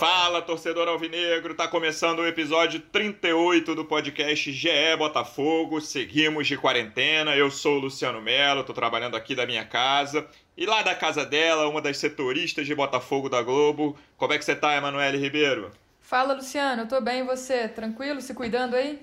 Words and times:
Fala, 0.00 0.40
torcedor 0.40 0.88
alvinegro! 0.88 1.54
Tá 1.54 1.68
começando 1.68 2.20
o 2.20 2.26
episódio 2.26 2.80
38 2.80 3.74
do 3.74 3.84
podcast 3.84 4.50
GE 4.50 4.96
Botafogo. 4.96 5.78
Seguimos 5.78 6.46
de 6.46 6.56
quarentena. 6.56 7.36
Eu 7.36 7.50
sou 7.50 7.76
o 7.76 7.80
Luciano 7.80 8.18
Melo, 8.18 8.64
tô 8.64 8.72
trabalhando 8.72 9.14
aqui 9.14 9.34
da 9.34 9.44
minha 9.44 9.62
casa. 9.62 10.26
E 10.56 10.64
lá 10.64 10.80
da 10.80 10.94
casa 10.94 11.26
dela, 11.26 11.68
uma 11.68 11.82
das 11.82 11.98
setoristas 11.98 12.66
de 12.66 12.74
Botafogo 12.74 13.28
da 13.28 13.42
Globo. 13.42 13.94
Como 14.16 14.32
é 14.32 14.38
que 14.38 14.44
você 14.46 14.56
tá, 14.56 14.74
Emanuele 14.74 15.18
Ribeiro? 15.18 15.70
Fala, 16.00 16.32
Luciano. 16.32 16.84
Eu 16.84 16.88
tô 16.88 16.98
bem, 17.02 17.20
e 17.20 17.24
você? 17.24 17.68
Tranquilo? 17.68 18.22
Se 18.22 18.32
cuidando 18.32 18.76
aí? 18.76 18.98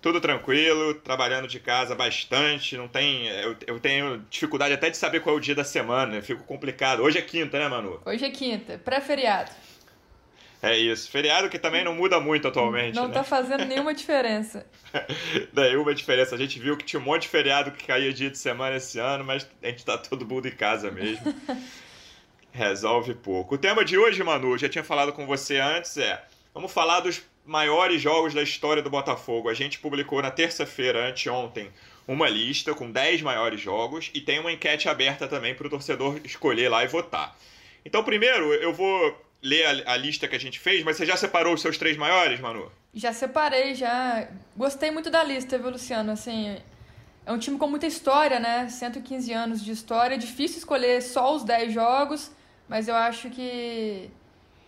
Tudo 0.00 0.18
tranquilo, 0.18 0.94
trabalhando 0.94 1.46
de 1.46 1.60
casa 1.60 1.94
bastante. 1.94 2.74
Não 2.74 2.88
tem. 2.88 3.28
Eu, 3.28 3.54
eu 3.66 3.78
tenho 3.78 4.24
dificuldade 4.30 4.72
até 4.72 4.88
de 4.88 4.96
saber 4.96 5.20
qual 5.20 5.34
é 5.34 5.38
o 5.38 5.42
dia 5.42 5.54
da 5.54 5.62
semana. 5.62 6.22
Fico 6.22 6.42
complicado. 6.44 7.02
Hoje 7.02 7.18
é 7.18 7.22
quinta, 7.22 7.58
né, 7.58 7.68
Manu? 7.68 8.00
Hoje 8.06 8.24
é 8.24 8.30
quinta, 8.30 8.80
pré-feriado. 8.82 9.50
É 10.62 10.76
isso. 10.76 11.10
Feriado 11.10 11.48
que 11.48 11.58
também 11.58 11.82
não 11.82 11.94
muda 11.94 12.20
muito 12.20 12.46
atualmente. 12.46 12.94
Não 12.94 13.08
né? 13.08 13.14
tá 13.14 13.24
fazendo 13.24 13.64
nenhuma 13.64 13.94
diferença. 13.94 14.66
nenhuma 15.52 15.94
diferença. 15.94 16.34
A 16.34 16.38
gente 16.38 16.58
viu 16.58 16.76
que 16.76 16.84
tinha 16.84 17.00
um 17.00 17.04
monte 17.04 17.22
de 17.22 17.28
feriado 17.28 17.70
que 17.70 17.86
caía 17.86 18.12
dia 18.12 18.30
de 18.30 18.36
semana 18.36 18.76
esse 18.76 18.98
ano, 18.98 19.24
mas 19.24 19.48
a 19.62 19.66
gente 19.66 19.84
tá 19.84 19.96
todo 19.96 20.26
mundo 20.26 20.46
em 20.46 20.52
casa 20.52 20.90
mesmo. 20.90 21.34
Resolve 22.52 23.14
pouco. 23.14 23.54
O 23.54 23.58
tema 23.58 23.84
de 23.84 23.96
hoje, 23.96 24.22
Manu, 24.22 24.58
já 24.58 24.68
tinha 24.68 24.84
falado 24.84 25.12
com 25.12 25.26
você 25.26 25.58
antes, 25.58 25.96
é. 25.96 26.22
Vamos 26.52 26.72
falar 26.72 27.00
dos 27.00 27.22
maiores 27.46 28.02
jogos 28.02 28.34
da 28.34 28.42
história 28.42 28.82
do 28.82 28.90
Botafogo. 28.90 29.48
A 29.48 29.54
gente 29.54 29.78
publicou 29.78 30.20
na 30.20 30.30
terça-feira, 30.30 31.08
anteontem, 31.08 31.70
uma 32.06 32.28
lista 32.28 32.74
com 32.74 32.90
10 32.90 33.22
maiores 33.22 33.60
jogos 33.60 34.10
e 34.12 34.20
tem 34.20 34.40
uma 34.40 34.52
enquete 34.52 34.88
aberta 34.88 35.28
também 35.28 35.54
para 35.54 35.66
o 35.66 35.70
torcedor 35.70 36.20
escolher 36.24 36.68
lá 36.68 36.84
e 36.84 36.88
votar. 36.88 37.36
Então, 37.84 38.02
primeiro, 38.02 38.52
eu 38.54 38.72
vou 38.74 39.16
ler 39.42 39.64
a, 39.86 39.92
a, 39.92 39.96
lista 39.96 40.28
que 40.28 40.36
a 40.36 40.40
gente 40.40 40.58
fez, 40.58 40.84
mas 40.84 40.96
você 40.96 41.06
já 41.06 41.16
separou 41.16 41.54
os 41.54 41.60
seus 41.60 41.78
três 41.78 41.96
maiores, 41.96 42.40
Manu? 42.40 42.70
Já 42.92 43.12
separei, 43.12 43.74
já. 43.74 44.28
Gostei 44.56 44.90
muito 44.90 45.10
da 45.10 45.22
lista, 45.22 45.58
viu, 45.58 45.70
Luciano? 45.70 46.12
Assim, 46.12 46.56
é 47.24 47.32
um 47.32 47.38
time 47.38 47.56
com 47.58 47.66
muita 47.66 47.86
história, 47.86 48.38
né? 48.38 48.68
115 48.68 49.32
anos 49.32 49.64
de 49.64 49.70
história. 49.70 50.14
É 50.14 50.18
difícil 50.18 50.58
escolher 50.58 51.00
só 51.00 51.34
os 51.34 51.44
10 51.44 51.72
jogos, 51.72 52.30
mas 52.68 52.88
eu 52.88 52.94
acho 52.94 53.30
que, 53.30 54.10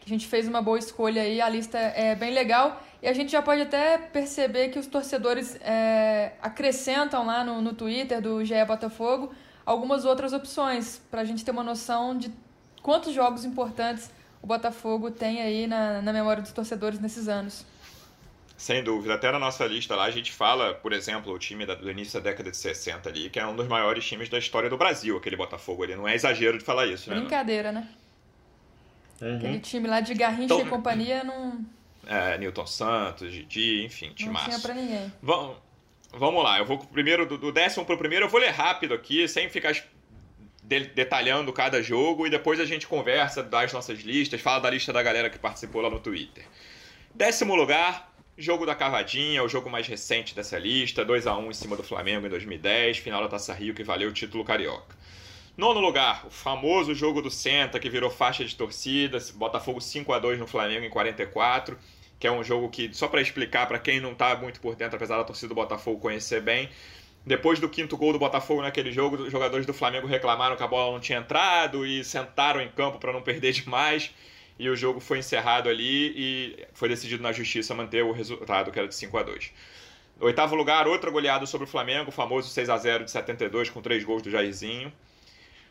a 0.05 0.09
gente 0.09 0.27
fez 0.27 0.49
uma 0.49 0.63
boa 0.63 0.79
escolha 0.79 1.23
aí. 1.23 1.41
A 1.41 1.49
lista 1.49 1.79
é 1.79 2.15
bem 2.15 2.33
legal. 2.33 2.83
E 3.03 3.09
a 3.09 3.13
gente 3.13 3.33
já 3.33 3.43
pode 3.43 3.63
até 3.63 3.99
perceber 3.99 4.69
que 4.69 4.79
os 4.79 4.87
torcedores 4.87 5.57
é, 5.61 6.33
acrescentam 6.41 7.27
lá 7.27 7.43
no, 7.43 7.61
no 7.61 7.73
Twitter 7.73 8.21
do 8.21 8.45
GE 8.45 8.65
Botafogo 8.65 9.35
algumas 9.65 10.05
outras 10.05 10.33
opções, 10.33 11.01
para 11.11 11.21
a 11.21 11.25
gente 11.25 11.45
ter 11.45 11.51
uma 11.51 11.63
noção 11.63 12.17
de 12.17 12.33
quantos 12.83 13.15
jogos 13.15 13.45
importantes 13.45 14.11
o 14.43 14.47
Botafogo 14.47 15.11
tem 15.11 15.41
aí 15.41 15.67
na, 15.69 16.03
na 16.03 16.13
memória 16.13 16.43
dos 16.43 16.53
torcedores 16.53 16.99
nesses 16.99 17.29
anos. 17.29 17.65
Sem 18.57 18.83
dúvida. 18.83 19.15
Até 19.15 19.31
na 19.31 19.39
nossa 19.39 19.65
lista 19.67 19.95
lá 19.97 20.05
a 20.05 20.11
gente 20.11 20.33
fala, 20.33 20.75
por 20.75 20.93
exemplo, 20.93 21.33
o 21.33 21.39
time 21.39 21.65
do 21.65 21.91
início 21.91 22.21
da 22.21 22.31
década 22.31 22.51
de 22.51 22.57
60 22.57 23.09
ali, 23.09 23.31
que 23.31 23.39
é 23.39 23.47
um 23.47 23.55
dos 23.55 23.67
maiores 23.69 24.05
times 24.05 24.29
da 24.29 24.39
história 24.39 24.69
do 24.69 24.77
Brasil, 24.77 25.17
aquele 25.17 25.37
Botafogo 25.37 25.85
ali. 25.85 25.95
Não 25.95 26.07
é 26.07 26.15
exagero 26.15 26.59
de 26.59 26.65
falar 26.65 26.87
isso, 26.87 27.09
né? 27.09 27.17
Brincadeira, 27.17 27.73
né? 27.73 27.89
Uhum. 29.21 29.37
Aquele 29.37 29.61
time 29.61 29.89
lá 29.89 30.01
de 30.01 30.15
Garrincha 30.15 30.55
então, 30.55 30.61
e 30.61 30.65
companhia 30.65 31.23
não. 31.23 31.65
É, 32.07 32.37
Newton 32.39 32.67
Santos, 32.67 33.33
Didi, 33.33 33.85
enfim, 33.85 34.13
time 34.13 34.33
Não 34.33 34.45
tinha 34.45 34.59
pra 34.59 34.75
ninguém. 34.75 35.13
Vamos, 35.23 35.57
vamos 36.13 36.43
lá, 36.43 36.59
eu 36.59 36.65
vou 36.65 36.79
primeiro, 36.79 37.27
do, 37.27 37.39
do 37.39 37.53
décimo 37.53 37.85
pro 37.85 37.97
primeiro, 37.97 38.27
eu 38.27 38.29
vou 38.29 38.41
ler 38.41 38.51
rápido 38.51 38.93
aqui, 38.93 39.29
sem 39.29 39.49
ficar 39.49 39.73
detalhando 40.81 41.53
cada 41.53 41.83
jogo 41.83 42.27
e 42.27 42.31
depois 42.31 42.61
a 42.61 42.65
gente 42.65 42.87
conversa 42.87 43.43
das 43.43 43.73
nossas 43.73 44.01
listas, 44.01 44.41
fala 44.41 44.61
da 44.61 44.71
lista 44.71 44.93
da 44.93 45.03
galera 45.03 45.31
que 45.31 45.39
participou 45.39 45.83
lá 45.83 45.91
no 45.91 46.01
Twitter. 46.01 46.45
Décimo 47.15 47.55
lugar, 47.55 48.13
jogo 48.37 48.65
da 48.65 48.75
Cavadinha, 48.75 49.43
o 49.43 49.49
jogo 49.49 49.69
mais 49.69 49.87
recente 49.87 50.35
dessa 50.35 50.59
lista, 50.59 51.05
2 51.05 51.27
a 51.27 51.37
1 51.37 51.51
em 51.51 51.55
cima 51.55 51.77
do 51.77 51.83
Flamengo 51.83 52.27
em 52.27 52.31
2010, 52.31 52.99
final 52.99 53.23
da 53.23 53.29
Taça 53.29 53.53
Rio 53.53 53.75
que 53.75 53.85
valeu 53.85 54.09
o 54.09 54.13
título 54.13 54.45
carioca. 54.45 54.97
Nono 55.57 55.81
lugar, 55.81 56.27
o 56.27 56.31
famoso 56.31 56.95
jogo 56.95 57.21
do 57.21 57.31
Senta 57.31 57.79
que 57.79 57.91
virou 57.91 58.11
faixa 58.11 58.43
de 58.45 58.57
torcida, 58.57 59.19
Botafogo 59.35 59.81
5 59.81 60.11
a 60.13 60.19
2 60.19 60.39
no 60.39 60.47
Flamengo 60.47 60.87
em 60.87 60.91
44, 60.91 61.79
que 62.19 62.27
é 62.27 62.33
um 62.33 62.43
jogo 62.43 62.71
que 62.71 62.95
só 62.95 63.07
para 63.07 63.21
explicar 63.21 63.67
para 63.67 63.79
quem 63.79 64.01
não 64.01 64.13
está 64.13 64.35
muito 64.35 64.61
por 64.61 64.75
dentro, 64.75 64.97
apesar 64.97 65.19
da 65.19 65.25
torcida 65.25 65.49
do 65.49 65.55
Botafogo 65.55 66.01
conhecer 66.01 66.41
bem, 66.41 66.71
depois 67.25 67.61
do 67.61 67.69
quinto 67.69 67.97
gol 67.97 68.13
do 68.13 68.19
Botafogo 68.19 68.63
naquele 68.63 68.91
jogo, 68.91 69.17
os 69.17 69.31
jogadores 69.31 69.65
do 69.65 69.73
Flamengo 69.73 70.07
reclamaram 70.07 70.57
que 70.57 70.63
a 70.63 70.67
bola 70.67 70.93
não 70.93 71.01
tinha 71.01 71.19
entrado 71.19 71.87
e 71.87 72.03
sentaram 72.03 72.61
em 72.61 72.69
campo 72.69 72.99
para 72.99 73.13
não 73.13 73.23
perder 73.23 73.53
demais. 73.55 74.11
E 74.59 74.69
o 74.69 74.77
jogo 74.77 75.01
foi 75.01 75.19
encerrado 75.19 75.69
ali 75.69 76.13
e 76.17 76.67
foi 76.75 76.89
decidido 76.89 77.23
na 77.23 77.33
justiça 77.33 77.75
manter 77.75 78.05
o 78.05 78.13
resultado, 78.13 78.71
que 78.71 78.79
era 78.79 78.87
de 78.87 78.95
5 78.95 79.17
a 79.17 79.23
2 79.23 79.53
Oitavo 80.21 80.55
lugar, 80.55 80.87
outra 80.87 81.11
goleada 81.11 81.47
sobre 81.47 81.65
o 81.65 81.69
Flamengo, 81.69 82.11
o 82.11 82.13
famoso 82.13 82.49
6 82.49 82.69
a 82.69 82.77
0 82.77 83.05
de 83.05 83.11
72, 83.11 83.71
com 83.71 83.81
três 83.81 84.05
gols 84.05 84.23
do 84.23 84.31
Jairzinho. 84.31 84.93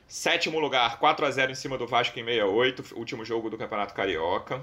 Sétimo 0.07 0.59
lugar, 0.59 0.99
4 0.99 1.25
a 1.25 1.31
0 1.31 1.51
em 1.51 1.55
cima 1.55 1.77
do 1.77 1.87
Vasco 1.87 2.19
em 2.19 2.25
68, 2.25 2.95
último 2.97 3.23
jogo 3.23 3.49
do 3.49 3.57
Campeonato 3.57 3.93
Carioca. 3.93 4.61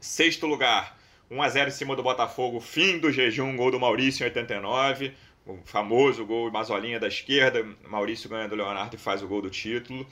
Sexto 0.00 0.46
lugar, 0.46 0.96
1 1.30 1.42
a 1.42 1.48
0 1.48 1.68
em 1.68 1.72
cima 1.72 1.96
do 1.96 2.02
Botafogo, 2.02 2.60
fim 2.60 2.98
do 2.98 3.12
jejum, 3.12 3.56
gol 3.56 3.70
do 3.70 3.80
Maurício 3.80 4.22
em 4.22 4.28
89 4.28 5.12
o 5.46 5.58
famoso 5.64 6.24
gol 6.24 6.50
Mazolinha 6.50 6.98
da 6.98 7.08
esquerda, 7.08 7.64
Maurício 7.86 8.28
ganha 8.28 8.48
do 8.48 8.56
Leonardo 8.56 8.96
e 8.96 8.98
faz 8.98 9.22
o 9.22 9.28
gol 9.28 9.42
do 9.42 9.50
título. 9.50 10.06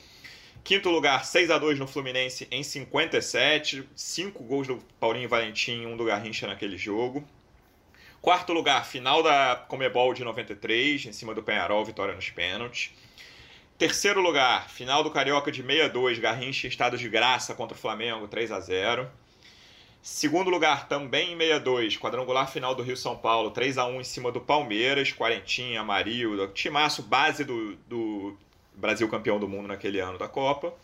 Quinto 0.62 0.90
lugar, 0.90 1.24
6 1.24 1.50
a 1.50 1.58
2 1.58 1.78
no 1.78 1.88
Fluminense 1.88 2.46
em 2.50 2.62
57, 2.62 3.88
cinco 3.96 4.44
gols 4.44 4.68
do 4.68 4.78
Paulinho 5.00 5.28
Valentim, 5.28 5.86
um 5.86 5.96
do 5.96 6.04
Garrincha 6.04 6.46
naquele 6.46 6.78
jogo. 6.78 7.26
Quarto 8.20 8.52
lugar, 8.52 8.86
final 8.86 9.22
da 9.22 9.56
Comebol 9.68 10.14
de 10.14 10.22
93, 10.22 11.06
em 11.06 11.12
cima 11.12 11.34
do 11.34 11.42
Penharol, 11.42 11.84
vitória 11.84 12.14
nos 12.14 12.30
pênaltis. 12.30 12.92
Terceiro 13.76 14.20
lugar, 14.20 14.70
final 14.70 15.02
do 15.02 15.10
Carioca 15.10 15.50
de 15.50 15.62
62, 15.62 16.20
Garrincha 16.20 16.68
em 16.68 16.70
estado 16.70 16.96
de 16.96 17.08
graça 17.08 17.52
contra 17.52 17.76
o 17.76 17.80
Flamengo, 17.80 18.28
3 18.28 18.52
a 18.52 18.60
0. 18.60 19.10
Segundo 20.04 20.50
lugar, 20.50 20.88
também 20.88 21.32
em 21.32 21.38
62, 21.38 21.96
quadrangular 21.96 22.50
final 22.50 22.74
do 22.74 22.82
Rio 22.82 22.96
São 22.96 23.16
Paulo, 23.16 23.52
3 23.52 23.78
a 23.78 23.86
1 23.86 24.00
em 24.00 24.04
cima 24.04 24.32
do 24.32 24.40
Palmeiras, 24.40 25.12
Quarentinha, 25.12 25.80
Amarildo, 25.80 26.48
timaço 26.48 27.04
base 27.04 27.44
do, 27.44 27.76
do 27.88 28.36
Brasil 28.74 29.08
campeão 29.08 29.38
do 29.38 29.46
mundo 29.46 29.68
naquele 29.68 30.00
ano 30.00 30.18
da 30.18 30.26
Copa. 30.26 30.74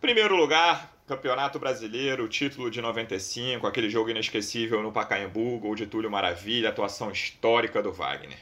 Primeiro 0.00 0.36
lugar, 0.36 0.94
Campeonato 1.04 1.58
Brasileiro, 1.58 2.28
título 2.28 2.70
de 2.70 2.80
95, 2.80 3.66
aquele 3.66 3.90
jogo 3.90 4.10
inesquecível 4.10 4.80
no 4.84 4.92
Pacaembu, 4.92 5.58
gol 5.58 5.74
de 5.74 5.86
Túlio 5.86 6.08
Maravilha, 6.08 6.68
atuação 6.68 7.10
histórica 7.10 7.82
do 7.82 7.90
Wagner. 7.90 8.38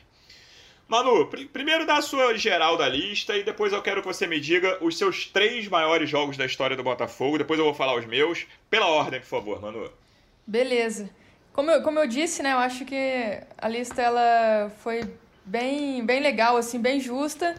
Manu, 0.87 1.27
pr 1.29 1.47
primeiro 1.51 1.87
dá 1.87 1.97
a 1.97 2.03
sua 2.03 2.37
geral 2.37 2.77
da 2.77 2.87
lista 2.87 3.35
e 3.35 3.43
depois 3.43 3.73
eu 3.73 3.81
quero 3.81 4.03
que 4.03 4.09
você 4.09 4.27
me 4.27 4.39
diga 4.39 4.77
os 4.85 4.99
seus 4.99 5.25
três 5.25 5.69
maiores 5.69 6.11
jogos 6.11 6.37
da 6.37 6.45
história 6.45 6.77
do 6.77 6.83
Botafogo. 6.83 7.39
Depois 7.39 7.59
eu 7.59 7.65
vou 7.65 7.73
falar 7.73 7.97
os 7.97 8.05
meus. 8.05 8.47
Pela 8.69 8.89
ordem, 8.89 9.19
por 9.19 9.27
favor, 9.27 9.59
Manu. 9.59 9.91
Beleza. 10.47 11.11
Como 11.53 11.71
eu, 11.71 11.83
como 11.83 11.99
eu 11.99 12.07
disse, 12.07 12.43
né, 12.43 12.53
eu 12.53 12.59
acho 12.59 12.85
que 12.85 13.41
a 13.59 13.69
lista 13.69 14.01
ela 14.01 14.71
foi 14.83 15.03
bem, 15.45 16.05
bem 16.05 16.21
legal, 16.21 16.57
assim, 16.57 16.81
bem 16.81 16.99
justa. 16.99 17.55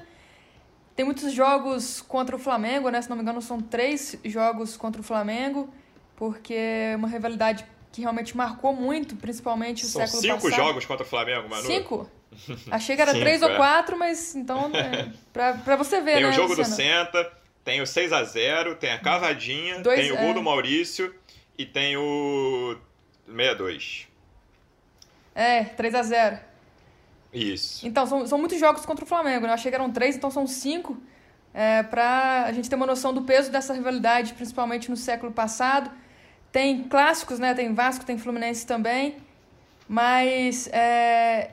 Tem 0.95 1.05
muitos 1.05 1.31
jogos 1.31 2.01
contra 2.01 2.35
o 2.35 2.39
Flamengo, 2.39 2.89
né? 2.89 3.01
Se 3.01 3.09
não 3.09 3.15
me 3.15 3.21
engano, 3.21 3.41
são 3.41 3.59
três 3.59 4.17
jogos 4.25 4.77
contra 4.77 5.01
o 5.01 5.03
Flamengo, 5.03 5.71
porque 6.15 6.53
é 6.53 6.95
uma 6.95 7.07
rivalidade 7.07 7.65
que 7.91 8.01
realmente 8.01 8.35
marcou 8.35 8.73
muito, 8.73 9.15
principalmente 9.15 9.85
o 9.85 9.87
são 9.87 10.01
século 10.01 10.21
cinco 10.21 10.33
passado. 10.35 10.51
cinco 10.51 10.65
jogos 10.65 10.85
contra 10.85 11.05
o 11.05 11.09
Flamengo, 11.09 11.49
Manu? 11.49 11.63
Cinco? 11.63 12.09
Achei 12.71 12.95
que 12.95 13.01
era 13.01 13.11
cinco, 13.11 13.23
três 13.23 13.41
é. 13.41 13.47
ou 13.47 13.55
quatro, 13.55 13.97
mas 13.97 14.35
então, 14.35 14.71
é, 14.73 15.11
pra, 15.31 15.53
pra 15.53 15.75
você 15.75 16.01
ver, 16.01 16.15
tem 16.15 16.23
né, 16.23 16.29
Tem 16.29 16.29
o 16.29 16.33
jogo 16.33 16.55
Luciano? 16.55 16.69
do 16.69 16.75
Senta, 16.75 17.31
tem 17.63 17.81
o 17.81 17.87
6 17.87 18.11
a 18.11 18.23
0 18.23 18.75
tem 18.75 18.91
a 18.91 18.99
cavadinha, 18.99 19.79
Dois, 19.79 19.99
tem 19.99 20.11
o 20.11 20.17
gol 20.17 20.29
é... 20.29 20.33
do 20.33 20.43
Maurício 20.43 21.13
e 21.57 21.65
tem 21.65 21.97
o 21.97 22.77
62. 23.27 24.07
É, 25.35 25.63
3 25.63 25.95
a 25.95 26.03
0 26.03 26.39
Isso. 27.31 27.87
Então, 27.87 28.05
são, 28.05 28.27
são 28.27 28.37
muitos 28.37 28.59
jogos 28.59 28.85
contra 28.85 29.03
o 29.03 29.07
Flamengo, 29.07 29.45
né? 29.45 29.49
Eu 29.49 29.53
achei 29.53 29.71
que 29.71 29.75
eram 29.75 29.91
três, 29.91 30.15
então 30.15 30.29
são 30.29 30.45
cinco. 30.45 30.97
É, 31.53 31.83
pra 31.83 32.45
a 32.45 32.51
gente 32.51 32.69
ter 32.69 32.75
uma 32.75 32.85
noção 32.85 33.13
do 33.13 33.21
peso 33.21 33.51
dessa 33.51 33.73
rivalidade, 33.73 34.33
principalmente 34.33 34.89
no 34.89 34.97
século 34.97 35.31
passado. 35.31 35.91
Tem 36.51 36.83
clássicos, 36.83 37.39
né? 37.39 37.53
Tem 37.53 37.73
Vasco, 37.73 38.05
tem 38.05 38.17
Fluminense 38.17 38.65
também. 38.65 39.17
Mas 39.87 40.67
é, 40.71 41.51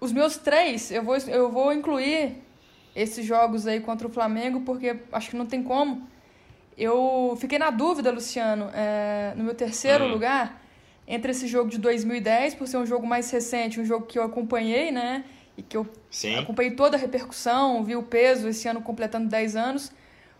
os 0.00 0.12
meus 0.12 0.36
três, 0.36 0.90
eu 0.90 1.02
vou, 1.02 1.16
eu 1.16 1.50
vou 1.50 1.72
incluir 1.72 2.42
esses 2.94 3.24
jogos 3.26 3.66
aí 3.66 3.80
contra 3.80 4.06
o 4.06 4.10
Flamengo, 4.10 4.62
porque 4.62 4.96
acho 5.12 5.30
que 5.30 5.36
não 5.36 5.46
tem 5.46 5.62
como. 5.62 6.08
Eu 6.76 7.36
fiquei 7.40 7.58
na 7.58 7.70
dúvida, 7.70 8.10
Luciano, 8.10 8.68
é, 8.74 9.32
no 9.34 9.44
meu 9.44 9.54
terceiro 9.54 10.04
hum. 10.04 10.08
lugar, 10.08 10.62
entre 11.08 11.30
esse 11.30 11.46
jogo 11.46 11.70
de 11.70 11.78
2010, 11.78 12.54
por 12.54 12.68
ser 12.68 12.76
um 12.76 12.84
jogo 12.84 13.06
mais 13.06 13.30
recente, 13.30 13.80
um 13.80 13.84
jogo 13.84 14.04
que 14.04 14.18
eu 14.18 14.22
acompanhei, 14.22 14.90
né? 14.90 15.24
E 15.56 15.62
que 15.62 15.76
eu 15.76 15.86
Sim. 16.10 16.36
acompanhei 16.36 16.72
toda 16.72 16.96
a 16.96 17.00
repercussão, 17.00 17.82
vi 17.82 17.96
o 17.96 18.02
peso 18.02 18.46
esse 18.48 18.68
ano 18.68 18.82
completando 18.82 19.26
10 19.28 19.56
anos, 19.56 19.90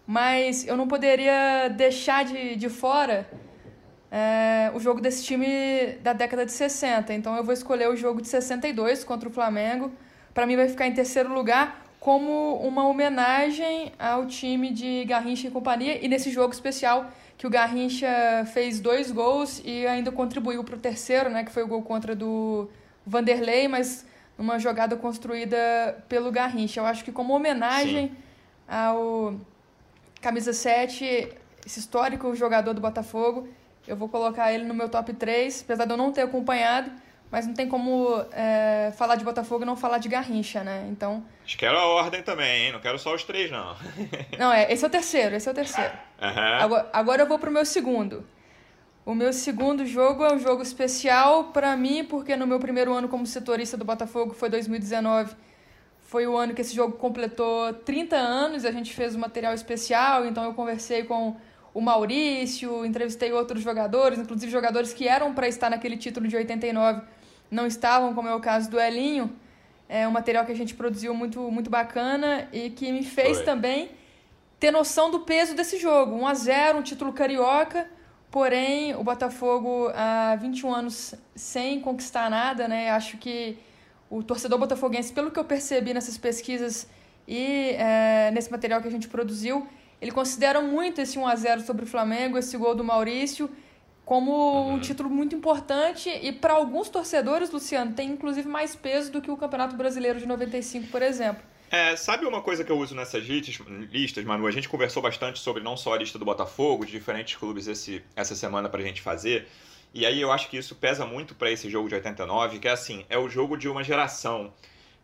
mas 0.06 0.66
eu 0.66 0.76
não 0.76 0.86
poderia 0.86 1.68
deixar 1.68 2.24
de, 2.24 2.54
de 2.54 2.68
fora 2.68 3.26
é, 4.10 4.70
o 4.74 4.78
jogo 4.78 5.00
desse 5.00 5.24
time 5.24 5.96
da 6.02 6.12
década 6.12 6.44
de 6.44 6.52
60. 6.52 7.14
Então 7.14 7.34
eu 7.34 7.44
vou 7.44 7.54
escolher 7.54 7.88
o 7.88 7.96
jogo 7.96 8.20
de 8.20 8.28
62 8.28 9.04
contra 9.04 9.26
o 9.26 9.32
Flamengo. 9.32 9.90
Para 10.34 10.46
mim 10.46 10.54
vai 10.54 10.68
ficar 10.68 10.86
em 10.86 10.92
terceiro 10.92 11.32
lugar 11.32 11.85
como 12.06 12.54
uma 12.58 12.86
homenagem 12.86 13.92
ao 13.98 14.26
time 14.26 14.70
de 14.70 15.04
Garrincha 15.06 15.48
e 15.48 15.50
companhia 15.50 15.98
e 16.00 16.06
nesse 16.06 16.30
jogo 16.30 16.52
especial 16.52 17.10
que 17.36 17.48
o 17.48 17.50
Garrincha 17.50 18.08
fez 18.54 18.78
dois 18.78 19.10
gols 19.10 19.60
e 19.64 19.84
ainda 19.88 20.12
contribuiu 20.12 20.62
para 20.62 20.76
o 20.76 20.78
terceiro, 20.78 21.28
né, 21.28 21.42
que 21.42 21.50
foi 21.50 21.64
o 21.64 21.66
gol 21.66 21.82
contra 21.82 22.14
do 22.14 22.70
Vanderlei, 23.04 23.66
mas 23.66 24.06
numa 24.38 24.56
jogada 24.56 24.94
construída 24.94 25.56
pelo 26.08 26.30
Garrincha. 26.30 26.78
Eu 26.78 26.86
acho 26.86 27.04
que 27.04 27.10
como 27.10 27.34
homenagem 27.34 28.10
Sim. 28.10 28.16
ao 28.68 29.34
camisa 30.22 30.52
7, 30.52 31.28
esse 31.66 31.80
histórico 31.80 32.36
jogador 32.36 32.72
do 32.72 32.80
Botafogo, 32.80 33.48
eu 33.84 33.96
vou 33.96 34.08
colocar 34.08 34.52
ele 34.52 34.62
no 34.62 34.74
meu 34.74 34.88
top 34.88 35.12
3, 35.12 35.62
apesar 35.64 35.86
de 35.86 35.90
eu 35.92 35.96
não 35.96 36.12
ter 36.12 36.20
acompanhado, 36.20 36.88
mas 37.30 37.46
não 37.46 37.54
tem 37.54 37.68
como 37.68 38.24
é, 38.32 38.92
falar 38.96 39.16
de 39.16 39.24
Botafogo 39.24 39.62
e 39.62 39.66
não 39.66 39.76
falar 39.76 39.98
de 39.98 40.08
Garrincha, 40.08 40.62
né? 40.62 40.86
Então. 40.90 41.24
Acho 41.44 41.56
que 41.56 41.66
quero 41.66 41.76
a 41.76 41.86
ordem 41.86 42.22
também, 42.22 42.66
hein? 42.66 42.72
Não 42.72 42.80
quero 42.80 42.98
só 42.98 43.14
os 43.14 43.24
três, 43.24 43.50
não. 43.50 43.76
não, 44.38 44.52
é, 44.52 44.72
esse 44.72 44.84
é 44.84 44.88
o 44.88 44.90
terceiro, 44.90 45.34
esse 45.34 45.48
é 45.48 45.52
o 45.52 45.54
terceiro. 45.54 45.92
Uhum. 46.20 46.60
Agora, 46.60 46.90
agora 46.92 47.22
eu 47.22 47.26
vou 47.26 47.38
pro 47.38 47.50
meu 47.50 47.64
segundo. 47.64 48.24
O 49.04 49.14
meu 49.14 49.32
segundo 49.32 49.86
jogo 49.86 50.24
é 50.24 50.32
um 50.32 50.38
jogo 50.38 50.62
especial 50.62 51.44
para 51.52 51.76
mim, 51.76 52.04
porque 52.04 52.36
no 52.36 52.46
meu 52.46 52.58
primeiro 52.58 52.92
ano 52.92 53.08
como 53.08 53.24
setorista 53.26 53.76
do 53.76 53.84
Botafogo, 53.84 54.34
foi 54.34 54.48
2019, 54.48 55.34
foi 56.00 56.26
o 56.26 56.36
ano 56.36 56.54
que 56.54 56.60
esse 56.60 56.74
jogo 56.74 56.96
completou 56.96 57.72
30 57.72 58.16
anos, 58.16 58.64
a 58.64 58.72
gente 58.72 58.92
fez 58.92 59.14
um 59.14 59.18
material 59.18 59.54
especial, 59.54 60.26
então 60.26 60.44
eu 60.44 60.54
conversei 60.54 61.04
com 61.04 61.36
o 61.72 61.80
Maurício, 61.80 62.84
entrevistei 62.84 63.32
outros 63.32 63.62
jogadores, 63.62 64.18
inclusive 64.18 64.50
jogadores 64.50 64.92
que 64.92 65.06
eram 65.06 65.34
para 65.34 65.46
estar 65.46 65.70
naquele 65.70 65.96
título 65.96 66.26
de 66.26 66.36
89 66.36 67.02
não 67.50 67.66
estavam, 67.66 68.14
como 68.14 68.28
é 68.28 68.34
o 68.34 68.40
caso 68.40 68.70
do 68.70 68.80
Elinho. 68.80 69.34
É 69.88 70.06
um 70.06 70.10
material 70.10 70.44
que 70.44 70.52
a 70.52 70.56
gente 70.56 70.74
produziu 70.74 71.14
muito, 71.14 71.40
muito 71.50 71.70
bacana 71.70 72.48
e 72.52 72.70
que 72.70 72.90
me 72.90 73.04
fez 73.04 73.40
também 73.42 73.90
ter 74.58 74.70
noção 74.70 75.10
do 75.10 75.20
peso 75.20 75.54
desse 75.54 75.78
jogo. 75.78 76.16
1 76.16 76.26
a 76.26 76.34
0 76.34 76.78
um 76.78 76.82
título 76.82 77.12
carioca 77.12 77.88
Porém, 78.30 78.94
o 78.94 79.02
Botafogo 79.02 79.90
há 79.94 80.36
21 80.36 80.74
anos 80.74 81.14
sem 81.34 81.80
conquistar 81.80 82.28
nada, 82.28 82.68
né? 82.68 82.90
Acho 82.90 83.16
que 83.16 83.56
o 84.10 84.22
torcedor 84.22 84.58
botafoguense, 84.58 85.12
pelo 85.12 85.30
que 85.30 85.38
eu 85.38 85.44
percebi 85.44 85.94
nessas 85.94 86.18
pesquisas 86.18 86.86
e 87.26 87.70
é, 87.78 88.30
nesse 88.32 88.50
material 88.50 88.82
que 88.82 88.88
a 88.88 88.90
gente 88.90 89.08
produziu, 89.08 89.66
ele 90.02 90.10
considera 90.10 90.60
muito 90.60 91.00
esse 91.00 91.18
1 91.18 91.26
a 91.26 91.34
0 91.34 91.60
sobre 91.62 91.84
o 91.84 91.86
Flamengo, 91.86 92.36
esse 92.36 92.56
gol 92.56 92.74
do 92.74 92.84
Maurício, 92.84 93.48
como 94.06 94.30
uhum. 94.30 94.74
um 94.74 94.78
título 94.78 95.10
muito 95.10 95.34
importante 95.34 96.08
e 96.08 96.30
para 96.30 96.52
alguns 96.52 96.88
torcedores, 96.88 97.50
Luciano, 97.50 97.92
tem 97.92 98.08
inclusive 98.08 98.48
mais 98.48 98.76
peso 98.76 99.10
do 99.10 99.20
que 99.20 99.30
o 99.30 99.36
Campeonato 99.36 99.74
Brasileiro 99.76 100.20
de 100.20 100.26
95, 100.26 100.86
por 100.86 101.02
exemplo. 101.02 101.42
É, 101.68 101.96
sabe 101.96 102.24
uma 102.24 102.40
coisa 102.40 102.62
que 102.62 102.70
eu 102.70 102.78
uso 102.78 102.94
nessas 102.94 103.24
listas, 103.26 104.24
Manu? 104.24 104.46
A 104.46 104.52
gente 104.52 104.68
conversou 104.68 105.02
bastante 105.02 105.40
sobre 105.40 105.60
não 105.60 105.76
só 105.76 105.92
a 105.92 105.98
lista 105.98 106.20
do 106.20 106.24
Botafogo, 106.24 106.86
de 106.86 106.92
diferentes 106.92 107.34
clubes 107.34 107.66
esse, 107.66 108.00
essa 108.14 108.36
semana 108.36 108.68
pra 108.68 108.80
gente 108.80 109.02
fazer. 109.02 109.48
E 109.92 110.06
aí 110.06 110.20
eu 110.20 110.30
acho 110.30 110.48
que 110.48 110.56
isso 110.56 110.76
pesa 110.76 111.04
muito 111.04 111.34
para 111.34 111.50
esse 111.50 111.68
jogo 111.68 111.88
de 111.88 111.96
89, 111.96 112.60
que 112.60 112.68
é 112.68 112.70
assim, 112.70 113.04
é 113.08 113.18
o 113.18 113.28
jogo 113.28 113.56
de 113.56 113.68
uma 113.68 113.82
geração. 113.82 114.52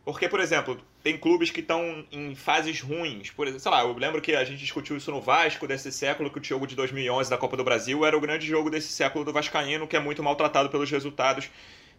Porque, 0.05 0.27
por 0.27 0.41
exemplo, 0.41 0.77
tem 1.01 1.17
clubes 1.17 1.49
que 1.49 1.61
estão 1.61 2.05
em 2.11 2.35
fases 2.35 2.81
ruins. 2.81 3.31
Por 3.31 3.47
exemplo, 3.47 3.61
sei 3.61 3.71
lá, 3.71 3.83
eu 3.83 3.93
lembro 3.93 4.21
que 4.21 4.35
a 4.35 4.43
gente 4.43 4.59
discutiu 4.59 4.97
isso 4.97 5.09
no 5.11 5.21
Vasco 5.21 5.65
desse 5.65 5.91
século, 5.93 6.29
que 6.29 6.39
o 6.39 6.43
jogo 6.43 6.67
de 6.67 6.75
2011 6.75 7.29
da 7.29 7.37
Copa 7.37 7.55
do 7.55 7.63
Brasil 7.63 8.05
era 8.05 8.17
o 8.17 8.19
grande 8.19 8.45
jogo 8.45 8.69
desse 8.69 8.89
século 8.89 9.23
do 9.23 9.31
Vascaíno, 9.31 9.87
que 9.87 9.95
é 9.95 9.99
muito 9.99 10.21
maltratado 10.21 10.69
pelos 10.69 10.91
resultados 10.91 11.49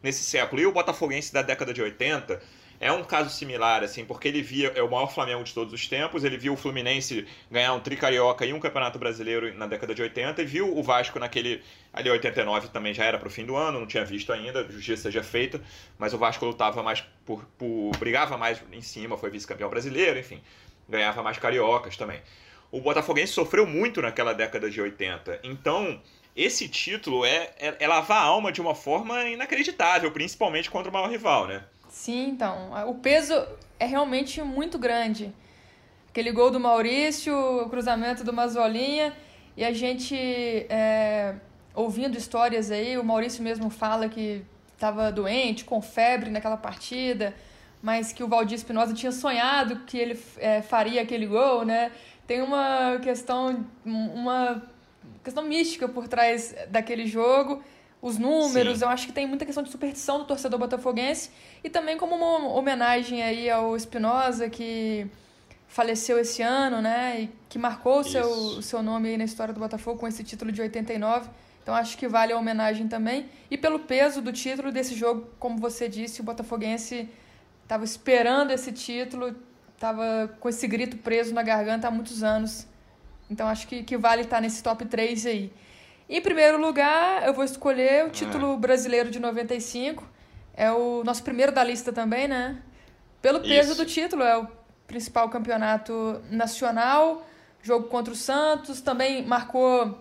nesse 0.02 0.22
século. 0.22 0.60
E 0.60 0.66
o 0.66 0.72
Botafoguense 0.72 1.32
da 1.32 1.40
década 1.40 1.72
de 1.72 1.80
80 1.80 2.42
é 2.80 2.92
um 2.92 3.02
caso 3.04 3.30
similar, 3.30 3.82
assim, 3.82 4.04
porque 4.04 4.28
ele 4.28 4.42
via, 4.42 4.72
é 4.74 4.82
o 4.82 4.90
maior 4.90 5.12
Flamengo 5.12 5.42
de 5.44 5.54
todos 5.54 5.72
os 5.72 5.86
tempos, 5.86 6.24
ele 6.24 6.36
viu 6.36 6.54
o 6.54 6.56
Fluminense 6.56 7.26
ganhar 7.50 7.72
um 7.74 7.80
tricarioca 7.80 8.44
e 8.44 8.52
um 8.52 8.60
campeonato 8.60 8.98
brasileiro 8.98 9.54
na 9.56 9.66
década 9.66 9.94
de 9.94 10.02
80 10.02 10.42
e 10.42 10.44
viu 10.44 10.76
o 10.76 10.82
Vasco 10.82 11.18
naquele, 11.18 11.62
ali 11.92 12.10
89 12.10 12.68
também 12.68 12.92
já 12.92 13.04
era 13.04 13.18
pro 13.18 13.30
fim 13.30 13.44
do 13.44 13.56
ano, 13.56 13.80
não 13.80 13.86
tinha 13.86 14.04
visto 14.04 14.32
ainda, 14.32 14.64
justiça 14.70 15.04
seja 15.04 15.22
feita, 15.22 15.60
mas 15.98 16.12
o 16.12 16.18
Vasco 16.18 16.44
lutava 16.44 16.82
mais 16.82 17.02
por, 17.24 17.44
por 17.58 17.96
brigava 17.98 18.36
mais 18.36 18.62
em 18.72 18.80
cima, 18.80 19.16
foi 19.16 19.30
vice-campeão 19.30 19.70
brasileiro, 19.70 20.18
enfim, 20.18 20.42
ganhava 20.88 21.22
mais 21.22 21.38
cariocas 21.38 21.96
também. 21.96 22.20
O 22.70 22.80
Botafoguense 22.80 23.32
sofreu 23.32 23.66
muito 23.66 24.02
naquela 24.02 24.32
década 24.32 24.68
de 24.68 24.80
80, 24.80 25.40
então 25.44 26.00
esse 26.36 26.68
título 26.68 27.24
é, 27.24 27.52
é, 27.58 27.76
é 27.78 27.86
lavar 27.86 28.18
a 28.18 28.26
alma 28.26 28.50
de 28.50 28.60
uma 28.60 28.74
forma 28.74 29.22
inacreditável, 29.28 30.10
principalmente 30.10 30.68
contra 30.68 30.90
o 30.90 30.92
maior 30.92 31.08
rival, 31.08 31.46
né? 31.46 31.64
Sim, 31.94 32.31
então. 32.31 32.73
O 32.88 32.94
peso 32.96 33.32
é 33.79 33.87
realmente 33.87 34.43
muito 34.43 34.76
grande. 34.76 35.32
Aquele 36.08 36.32
gol 36.32 36.50
do 36.50 36.58
Maurício, 36.58 37.32
o 37.62 37.70
cruzamento 37.70 38.25
do 38.25 38.32
Mazolinha, 38.32 39.17
e 39.56 39.64
a 39.64 39.73
gente 39.73 40.17
é, 40.69 41.37
ouvindo 41.73 42.19
histórias 42.19 42.73
aí, 42.73 42.99
o 42.99 43.05
Maurício 43.05 43.44
mesmo 43.44 43.70
fala 43.70 44.08
que 44.08 44.44
estava 44.73 45.12
doente, 45.12 45.64
com 45.64 45.81
febre 45.81 46.31
naquela 46.31 46.56
partida, 46.56 47.32
mas 47.81 48.12
que 48.12 48.25
o 48.25 48.29
Valdir 48.29 48.56
Espinosa 48.56 48.93
tinha 48.93 49.12
sonhado 49.12 49.85
que 49.87 49.96
ele 49.96 50.20
é, 50.38 50.62
faria 50.62 51.00
aquele 51.00 51.26
gol, 51.26 51.64
né? 51.64 51.93
Tem 52.26 52.43
uma 52.43 52.99
questão, 53.00 53.64
uma 53.87 54.61
questão 55.23 55.44
mística 55.44 55.88
por 55.88 56.08
trás 56.08 56.56
daquele 56.69 57.06
jogo 57.06 57.62
os 58.04 58.18
números. 58.18 58.81
Sim. 58.81 58.84
Eu 58.84 58.90
acho 58.90 59.06
que 59.06 59.12
tem 59.14 59.26
muita 59.26 59.46
questão 59.46 59.62
de 59.62 59.70
superstição 59.70 60.19
do 60.19 60.26
torcedor 60.26 60.58
botafoguense 60.58 61.31
e 61.64 61.70
também 61.70 61.96
como 61.96 62.14
uma 62.14 62.52
homenagem 62.52 63.22
aí 63.22 63.48
ao 63.48 63.74
Espinosa 63.74 64.50
que 64.50 65.06
faleceu 65.67 66.19
esse 66.19 66.43
ano, 66.43 66.82
né? 66.82 67.22
E 67.22 67.31
que 67.48 67.58
marcou 67.58 68.00
o 68.00 68.05
seu, 68.05 68.29
o 68.29 68.62
seu 68.62 68.82
nome 68.82 69.08
aí 69.08 69.17
na 69.17 69.24
história 69.24 69.55
do 69.55 69.58
Botafogo 69.58 69.98
com 69.98 70.06
esse 70.06 70.22
título 70.22 70.52
de 70.52 70.60
89. 70.60 71.31
Então 71.62 71.74
acho 71.74 71.96
que 71.96 72.06
vale 72.06 72.34
a 72.34 72.36
homenagem 72.36 72.88
também. 72.88 73.24
E 73.50 73.56
pelo 73.56 73.79
peso 73.79 74.20
do 74.20 74.31
título 74.34 74.70
desse 74.70 74.94
jogo, 74.94 75.26
como 75.38 75.56
você 75.56 75.88
disse, 75.88 76.20
o 76.20 76.24
Botafoguense 76.24 77.08
estava 77.62 77.84
esperando 77.84 78.50
esse 78.50 78.70
título, 78.70 79.34
estava 79.74 80.31
com 80.40 80.50
esse 80.50 80.69
grito 80.69 80.98
preso 80.98 81.32
na 81.32 81.43
garganta 81.43 81.88
há 81.88 81.90
muitos 81.90 82.22
anos. 82.22 82.67
Então 83.31 83.48
acho 83.48 83.67
que, 83.67 83.82
que 83.82 83.96
vale 83.96 84.20
estar 84.20 84.43
nesse 84.43 84.62
top 84.62 84.84
3 84.84 85.24
aí. 85.24 85.50
Em 86.08 86.20
primeiro 86.20 86.61
lugar, 86.61 87.27
eu 87.27 87.32
vou 87.32 87.44
escolher 87.44 88.05
o 88.05 88.11
título 88.11 88.55
é. 88.55 88.56
brasileiro 88.56 89.11
de 89.11 89.19
95. 89.19 90.06
É 90.55 90.70
o 90.70 91.03
nosso 91.03 91.23
primeiro 91.23 91.51
da 91.51 91.65
lista 91.65 91.93
também, 91.93 92.29
né? 92.29 92.61
Pelo 93.23 93.41
peso 93.41 93.73
Isso. 93.73 93.82
do 93.82 93.87
título, 93.87 94.23
é 94.23 94.37
o 94.37 94.46
principal 94.87 95.29
campeonato 95.29 96.20
nacional. 96.31 97.27
Jogo 97.63 97.89
contra 97.89 98.13
o 98.13 98.17
Santos. 98.17 98.82
Também 98.82 99.25
marcou 99.25 99.99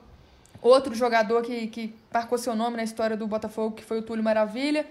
outro 0.62 0.94
jogador 0.94 1.42
que, 1.42 1.68
que 1.68 1.96
marcou 2.14 2.38
seu 2.38 2.56
nome 2.56 2.76
na 2.76 2.84
história 2.84 3.16
do 3.16 3.26
Botafogo, 3.26 3.76
que 3.76 3.84
foi 3.84 4.00
o 4.00 4.02
Túlio 4.02 4.24
Maravilha. 4.24 4.86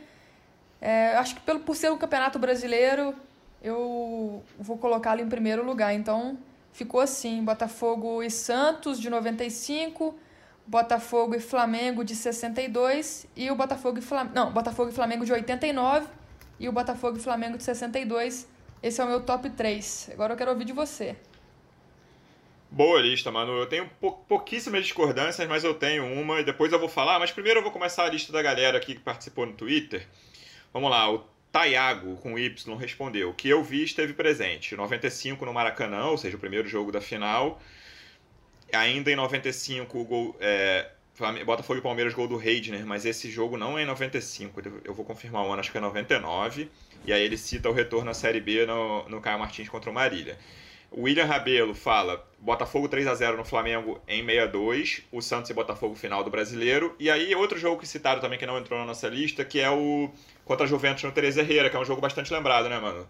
É, 0.81 1.17
acho 1.17 1.35
que 1.35 1.41
pelo, 1.43 1.61
por 1.61 1.77
ser 1.77 1.93
um 1.93 1.99
campeonato 1.99 2.39
brasileiro, 2.39 3.15
eu 3.63 4.43
vou 4.59 4.79
colocá-lo 4.79 5.21
em 5.21 5.29
primeiro 5.29 5.65
lugar. 5.65 5.95
Então, 5.95 6.39
ficou 6.73 7.01
assim: 7.01 7.45
Botafogo 7.45 8.23
e 8.23 8.31
Santos 8.31 8.99
de 8.99 9.09
95. 9.09 10.15
Botafogo 10.67 11.35
e 11.35 11.41
Flamengo 11.41 12.05
de 12.05 12.15
62 12.15 13.27
e 13.37 13.51
o 13.51 13.55
Botafogo 13.55 13.99
e 13.99 14.03
Flamengo, 14.03 14.35
não, 14.35 14.53
Botafogo 14.53 14.91
e 14.91 14.95
Flamengo 14.95 15.25
de 15.25 15.33
89 15.33 16.07
e 16.59 16.69
o 16.69 16.73
Botafogo 16.73 17.19
e 17.19 17.21
Flamengo 17.21 17.57
de 17.57 17.65
62. 17.65 18.49
Esse 18.83 19.01
é 19.01 19.05
o 19.05 19.09
meu 19.09 19.21
top 19.21 19.51
3. 19.51 20.11
Agora 20.13 20.33
eu 20.33 20.37
quero 20.37 20.51
ouvir 20.51 20.65
de 20.65 20.73
você. 20.73 21.17
Boa 22.71 23.01
lista, 23.01 23.31
Manu. 23.31 23.53
Eu 23.59 23.67
tenho 23.67 23.89
pou 24.01 24.13
pouquíssimas 24.29 24.83
discordâncias, 24.85 25.47
mas 25.47 25.63
eu 25.63 25.75
tenho 25.75 26.07
uma 26.07 26.41
e 26.41 26.45
depois 26.45 26.73
eu 26.73 26.79
vou 26.79 26.89
falar. 26.89 27.19
Mas 27.19 27.31
primeiro 27.31 27.59
eu 27.59 27.63
vou 27.63 27.71
começar 27.71 28.05
a 28.05 28.09
lista 28.09 28.33
da 28.33 28.41
galera 28.41 28.79
aqui 28.79 28.95
que 28.95 29.01
participou 29.01 29.45
no 29.45 29.53
Twitter. 29.53 30.09
Vamos 30.73 30.91
lá, 30.91 31.13
o 31.13 31.23
Taiago, 31.53 32.17
com 32.17 32.39
Y, 32.39 32.77
respondeu. 32.77 33.35
Que 33.35 33.51
eu 33.51 33.63
vi 33.63 33.85
esteve 33.85 34.15
presente. 34.15 34.75
95 34.75 35.45
no 35.45 35.53
Maracanã, 35.53 36.07
ou 36.07 36.17
seja, 36.17 36.37
o 36.37 36.41
primeiro 36.41 36.67
jogo 36.67 36.91
da 36.91 37.01
final 37.01 37.61
ainda 38.77 39.11
em 39.11 39.17
95 39.17 39.99
o 39.99 40.05
gol, 40.05 40.37
é, 40.41 40.89
Botafogo 41.45 41.79
e 41.79 41.83
Palmeiras, 41.83 42.15
gol 42.15 42.27
do 42.27 42.37
Reidner, 42.37 42.87
mas 42.87 43.05
esse 43.05 43.31
jogo 43.31 43.57
não 43.57 43.79
é 43.79 43.83
em 43.83 43.87
95, 43.87 44.63
eu 44.85 44.95
vou 44.95 45.05
confirmar 45.05 45.45
o 45.45 45.53
ano, 45.53 45.61
acho 45.61 45.71
que 45.71 45.79
é 45.79 45.81
99. 45.81 46.71
E 47.05 47.13
aí 47.13 47.23
ele 47.23 47.37
cita 47.37 47.69
o 47.69 47.73
retorno 47.73 48.11
à 48.11 48.15
Série 48.15 48.41
B 48.41 48.65
no, 48.65 49.09
no 49.09 49.21
Caio 49.21 49.39
Martins 49.39 49.69
contra 49.69 49.91
o 49.91 49.95
Marília. 49.95 50.39
O 50.91 51.03
William 51.03 51.25
Rabelo 51.25 51.75
fala 51.75 52.23
Botafogo 52.39 52.87
3 52.87 53.07
a 53.07 53.15
0 53.15 53.39
no 53.39 53.45
Flamengo 53.45 54.01
em 54.07 54.25
62, 54.25 55.03
o 55.11 55.23
Santos 55.23 55.51
e 55.51 55.55
Botafogo 55.55 55.95
final 55.95 56.23
do 56.23 56.31
Brasileiro. 56.31 56.95
E 56.99 57.11
aí 57.11 57.35
outro 57.35 57.59
jogo 57.59 57.81
que 57.81 57.89
citaram 57.89 58.21
também 58.21 58.39
que 58.39 58.45
não 58.45 58.59
entrou 58.59 58.79
na 58.79 58.85
nossa 58.85 59.09
lista, 59.09 59.43
que 59.43 59.59
é 59.59 59.71
o 59.71 60.11
contra 60.45 60.67
a 60.67 60.69
Juventus 60.69 61.03
no 61.03 61.11
Teresa 61.11 61.41
Herrera, 61.41 61.71
que 61.71 61.77
é 61.77 61.81
um 61.81 61.85
jogo 61.85 62.01
bastante 62.01 62.33
lembrado, 62.33 62.69
né, 62.69 62.79
mano? 62.79 63.09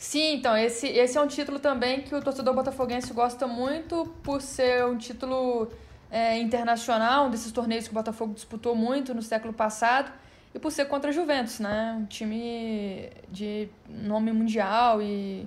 Sim, 0.00 0.32
então, 0.32 0.56
esse, 0.56 0.86
esse 0.88 1.18
é 1.18 1.20
um 1.20 1.26
título 1.26 1.58
também 1.58 2.00
que 2.00 2.14
o 2.14 2.22
torcedor 2.22 2.54
botafoguense 2.54 3.12
gosta 3.12 3.46
muito 3.46 4.06
por 4.22 4.40
ser 4.40 4.82
um 4.86 4.96
título 4.96 5.70
é, 6.10 6.38
internacional, 6.38 7.26
um 7.26 7.30
desses 7.30 7.52
torneios 7.52 7.84
que 7.84 7.90
o 7.90 7.94
Botafogo 7.94 8.32
disputou 8.32 8.74
muito 8.74 9.12
no 9.12 9.20
século 9.20 9.52
passado, 9.52 10.10
e 10.54 10.58
por 10.58 10.72
ser 10.72 10.86
contra 10.86 11.10
a 11.10 11.12
Juventus, 11.12 11.60
né? 11.60 11.98
Um 12.00 12.06
time 12.06 13.10
de 13.28 13.68
nome 13.86 14.32
mundial 14.32 15.02
e. 15.02 15.46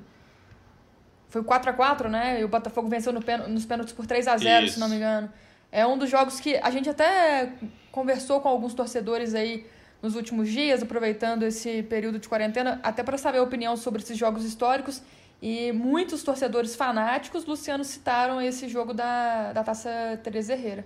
Foi 1.29 1.43
4 1.43 1.71
a 1.71 1.73
4 1.73 2.07
né? 2.07 2.39
E 2.39 2.43
o 2.43 2.47
Botafogo 2.47 2.87
venceu 2.87 3.11
no 3.11 3.23
pen... 3.23 3.39
nos 3.49 3.65
pênaltis 3.65 3.91
por 3.91 4.05
3 4.05 4.27
a 4.27 4.37
0 4.37 4.65
Isso. 4.65 4.75
se 4.75 4.79
não 4.79 4.87
me 4.87 4.97
engano. 4.97 5.33
É 5.71 5.83
um 5.87 5.97
dos 5.97 6.11
jogos 6.11 6.39
que 6.39 6.57
a 6.57 6.69
gente 6.69 6.87
até 6.87 7.53
conversou 7.91 8.39
com 8.39 8.49
alguns 8.49 8.75
torcedores 8.75 9.33
aí 9.33 9.65
nos 10.03 10.17
últimos 10.17 10.49
dias, 10.49 10.83
aproveitando 10.83 11.43
esse 11.43 11.81
período 11.83 12.19
de 12.19 12.27
quarentena, 12.27 12.77
até 12.83 13.01
para 13.01 13.17
saber 13.17 13.37
a 13.37 13.43
opinião 13.43 13.77
sobre 13.77 14.01
esses 14.01 14.17
jogos 14.17 14.43
históricos. 14.43 15.01
E 15.41 15.71
muitos 15.71 16.23
torcedores 16.23 16.75
fanáticos, 16.75 17.45
Luciano, 17.45 17.85
citaram 17.85 18.41
esse 18.41 18.67
jogo 18.67 18.93
da, 18.93 19.53
da 19.53 19.63
Taça 19.63 20.19
Teresa 20.21 20.53
Herrera. 20.53 20.85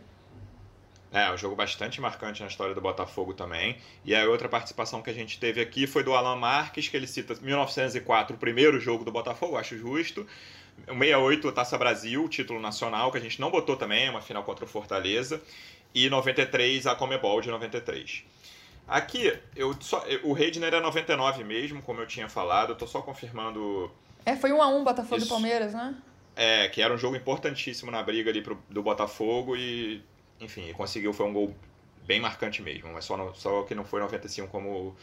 É, 1.12 1.31
um 1.31 1.38
jogo 1.38 1.55
bastante 1.55 2.00
marcante 2.00 2.41
na 2.41 2.47
história 2.47 2.75
do 2.75 2.81
Botafogo 2.81 3.33
também. 3.33 3.77
E 4.05 4.15
a 4.15 4.27
outra 4.29 4.47
participação 4.47 5.01
que 5.01 5.09
a 5.09 5.13
gente 5.13 5.39
teve 5.39 5.62
aqui 5.62 5.88
foi 5.88 6.03
do 6.03 6.13
Alan 6.13 6.36
Marques, 6.36 6.88
que 6.88 6.95
ele 6.95 7.07
cita 7.07 7.36
1904, 7.41 8.36
o 8.36 8.39
primeiro 8.39 8.79
jogo 8.79 9.03
do 9.03 9.12
Botafogo, 9.12 9.57
acho 9.57 9.77
justo. 9.77 10.27
O 10.88 10.93
68, 10.93 11.51
Taça 11.53 11.77
Brasil, 11.77 12.27
título 12.29 12.59
nacional, 12.59 13.12
que 13.12 13.17
a 13.17 13.21
gente 13.21 13.41
não 13.41 13.50
botou 13.50 13.75
também, 13.75 14.09
uma 14.09 14.21
final 14.21 14.43
contra 14.43 14.65
o 14.65 14.67
Fortaleza. 14.67 15.41
E 15.93 16.07
93, 16.07 16.86
a 16.86 16.93
Comebol 16.93 17.41
de 17.41 17.50
93. 17.50 18.24
Aqui, 18.88 19.38
eu 19.56 19.75
só, 19.82 20.06
o 20.24 20.32
Redner 20.32 20.74
é 20.74 20.79
99 20.79 21.44
mesmo, 21.44 21.82
como 21.82 22.00
eu 22.00 22.08
tinha 22.08 22.29
falado, 22.29 22.72
eu 22.72 22.75
tô 22.77 22.88
só 22.88 23.01
confirmando. 23.01 23.91
É, 24.25 24.36
foi 24.36 24.53
1 24.53 24.62
a 24.62 24.67
1 24.67 24.84
Botafogo 24.84 25.22
e 25.22 25.27
Palmeiras, 25.27 25.74
né? 25.74 25.96
É, 26.36 26.70
que 26.70 26.82
era 26.82 26.94
um 26.94 26.98
jogo 26.98 27.15
importantíssimo 27.15 27.91
na 27.91 28.01
briga 28.01 28.29
ali 28.29 28.41
pro, 28.41 28.58
do 28.70 28.82
Botafogo 28.82 29.58
e, 29.58 30.01
enfim, 30.39 30.72
conseguiu, 30.74 31.12
foi 31.12 31.25
um 31.25 31.34
gol 31.34 31.56
bem 32.06 32.22
marcante 32.22 32.62
mesmo, 32.62 32.94
mas 32.94 33.03
só, 33.03 33.17
no, 33.17 33.36
só 33.36 33.63
que 33.63 33.75
não 33.75 33.84
foi 33.84 34.00
95 34.00 34.48
como 34.48 34.96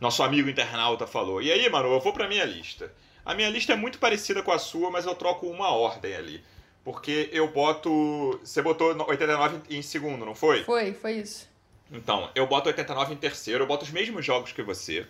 nosso 0.00 0.22
amigo 0.22 0.48
internauta 0.48 1.06
falou. 1.06 1.42
E 1.42 1.50
aí, 1.50 1.68
mano, 1.68 1.92
eu 1.92 2.00
vou 2.00 2.12
pra 2.12 2.28
minha 2.28 2.44
lista. 2.44 2.92
A 3.24 3.34
minha 3.34 3.48
lista 3.48 3.72
é 3.72 3.76
muito 3.76 3.98
parecida 3.98 4.42
com 4.42 4.52
a 4.52 4.58
sua, 4.58 4.90
mas 4.90 5.06
eu 5.06 5.14
troco 5.14 5.46
uma 5.46 5.70
ordem 5.70 6.14
ali. 6.14 6.44
Porque 6.84 7.30
eu 7.32 7.48
boto. 7.48 8.38
Você 8.44 8.60
botou 8.60 8.94
89 9.08 9.62
em 9.70 9.80
segundo, 9.80 10.26
não 10.26 10.34
foi? 10.34 10.62
Foi, 10.64 10.92
foi 10.92 11.12
isso. 11.14 11.48
Então, 11.90 12.30
eu 12.34 12.46
boto 12.46 12.68
89 12.68 13.14
em 13.14 13.16
terceiro, 13.16 13.64
eu 13.64 13.68
boto 13.68 13.84
os 13.84 13.90
mesmos 13.90 14.24
jogos 14.24 14.52
que 14.52 14.62
você, 14.62 15.06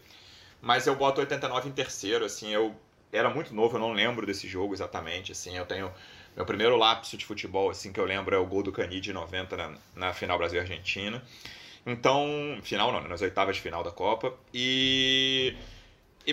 mas 0.60 0.86
eu 0.86 0.94
boto 0.96 1.20
89 1.20 1.68
em 1.68 1.72
terceiro, 1.72 2.24
assim, 2.24 2.52
eu 2.52 2.74
era 3.12 3.30
muito 3.30 3.54
novo, 3.54 3.76
eu 3.76 3.80
não 3.80 3.92
lembro 3.92 4.26
desse 4.26 4.48
jogo 4.48 4.74
exatamente, 4.74 5.32
assim, 5.32 5.56
eu 5.56 5.64
tenho 5.64 5.92
meu 6.36 6.44
primeiro 6.44 6.76
lapso 6.76 7.16
de 7.16 7.24
futebol, 7.24 7.70
assim, 7.70 7.92
que 7.92 8.00
eu 8.00 8.04
lembro 8.04 8.34
é 8.34 8.38
o 8.38 8.46
gol 8.46 8.62
do 8.62 8.72
Cani 8.72 9.00
de 9.00 9.12
90 9.12 9.56
na, 9.56 9.74
na 9.94 10.12
final 10.12 10.36
Brasil-Argentina. 10.36 11.22
Então, 11.86 12.58
final 12.62 12.90
não, 12.90 13.02
né, 13.02 13.08
nas 13.08 13.22
oitavas 13.22 13.56
de 13.56 13.62
final 13.62 13.84
da 13.84 13.92
Copa. 13.92 14.34
E 14.52 15.54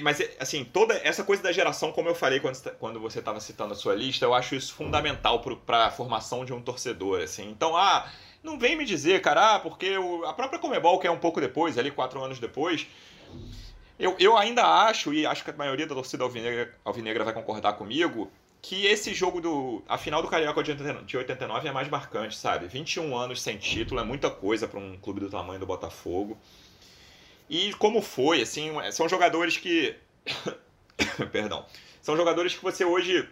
mas, 0.01 0.21
assim, 0.39 0.63
toda 0.63 0.93
essa 1.03 1.21
coisa 1.23 1.43
da 1.43 1.51
geração, 1.51 1.91
como 1.91 2.07
eu 2.07 2.15
falei 2.15 2.39
quando, 2.39 2.57
quando 2.79 2.99
você 2.99 3.19
estava 3.19 3.41
citando 3.41 3.73
a 3.73 3.75
sua 3.75 3.93
lista, 3.93 4.23
eu 4.23 4.33
acho 4.33 4.55
isso 4.55 4.73
fundamental 4.73 5.41
para 5.41 5.87
a 5.87 5.91
formação 5.91 6.45
de 6.45 6.53
um 6.53 6.61
torcedor, 6.61 7.21
assim. 7.21 7.49
Então, 7.49 7.75
ah, 7.75 8.09
não 8.43 8.57
vem 8.57 8.75
me 8.75 8.85
dizer, 8.85 9.21
cara, 9.21 9.55
ah, 9.55 9.59
porque 9.59 9.97
o, 9.97 10.25
a 10.25 10.33
própria 10.33 10.59
Comebol, 10.59 10.99
que 10.99 11.07
é 11.07 11.11
um 11.11 11.17
pouco 11.17 11.39
depois, 11.39 11.77
ali 11.77 11.91
quatro 11.91 12.23
anos 12.23 12.39
depois, 12.39 12.87
eu, 13.99 14.15
eu 14.19 14.37
ainda 14.37 14.65
acho, 14.65 15.13
e 15.13 15.25
acho 15.25 15.43
que 15.43 15.51
a 15.51 15.53
maioria 15.53 15.85
da 15.85 15.93
torcida 15.93 16.23
alvinegra, 16.23 16.73
alvinegra 16.83 17.23
vai 17.23 17.33
concordar 17.33 17.73
comigo, 17.73 18.31
que 18.61 18.85
esse 18.85 19.13
jogo 19.13 19.41
do. 19.41 19.83
A 19.87 19.97
final 19.97 20.21
do 20.21 20.27
Carioca 20.27 20.61
de 20.63 21.17
89 21.17 21.67
é 21.67 21.71
mais 21.71 21.89
marcante, 21.89 22.37
sabe? 22.37 22.67
21 22.67 23.15
anos 23.15 23.41
sem 23.41 23.57
título 23.57 23.99
é 23.99 24.03
muita 24.03 24.29
coisa 24.29 24.67
para 24.67 24.79
um 24.79 24.97
clube 24.97 25.19
do 25.19 25.29
tamanho 25.29 25.59
do 25.59 25.65
Botafogo. 25.65 26.37
E 27.49 27.73
como 27.73 28.01
foi, 28.01 28.41
assim, 28.41 28.71
são 28.91 29.09
jogadores 29.09 29.57
que. 29.57 29.95
Perdão. 31.31 31.65
São 32.01 32.15
jogadores 32.15 32.55
que 32.55 32.63
você 32.63 32.85
hoje 32.85 33.27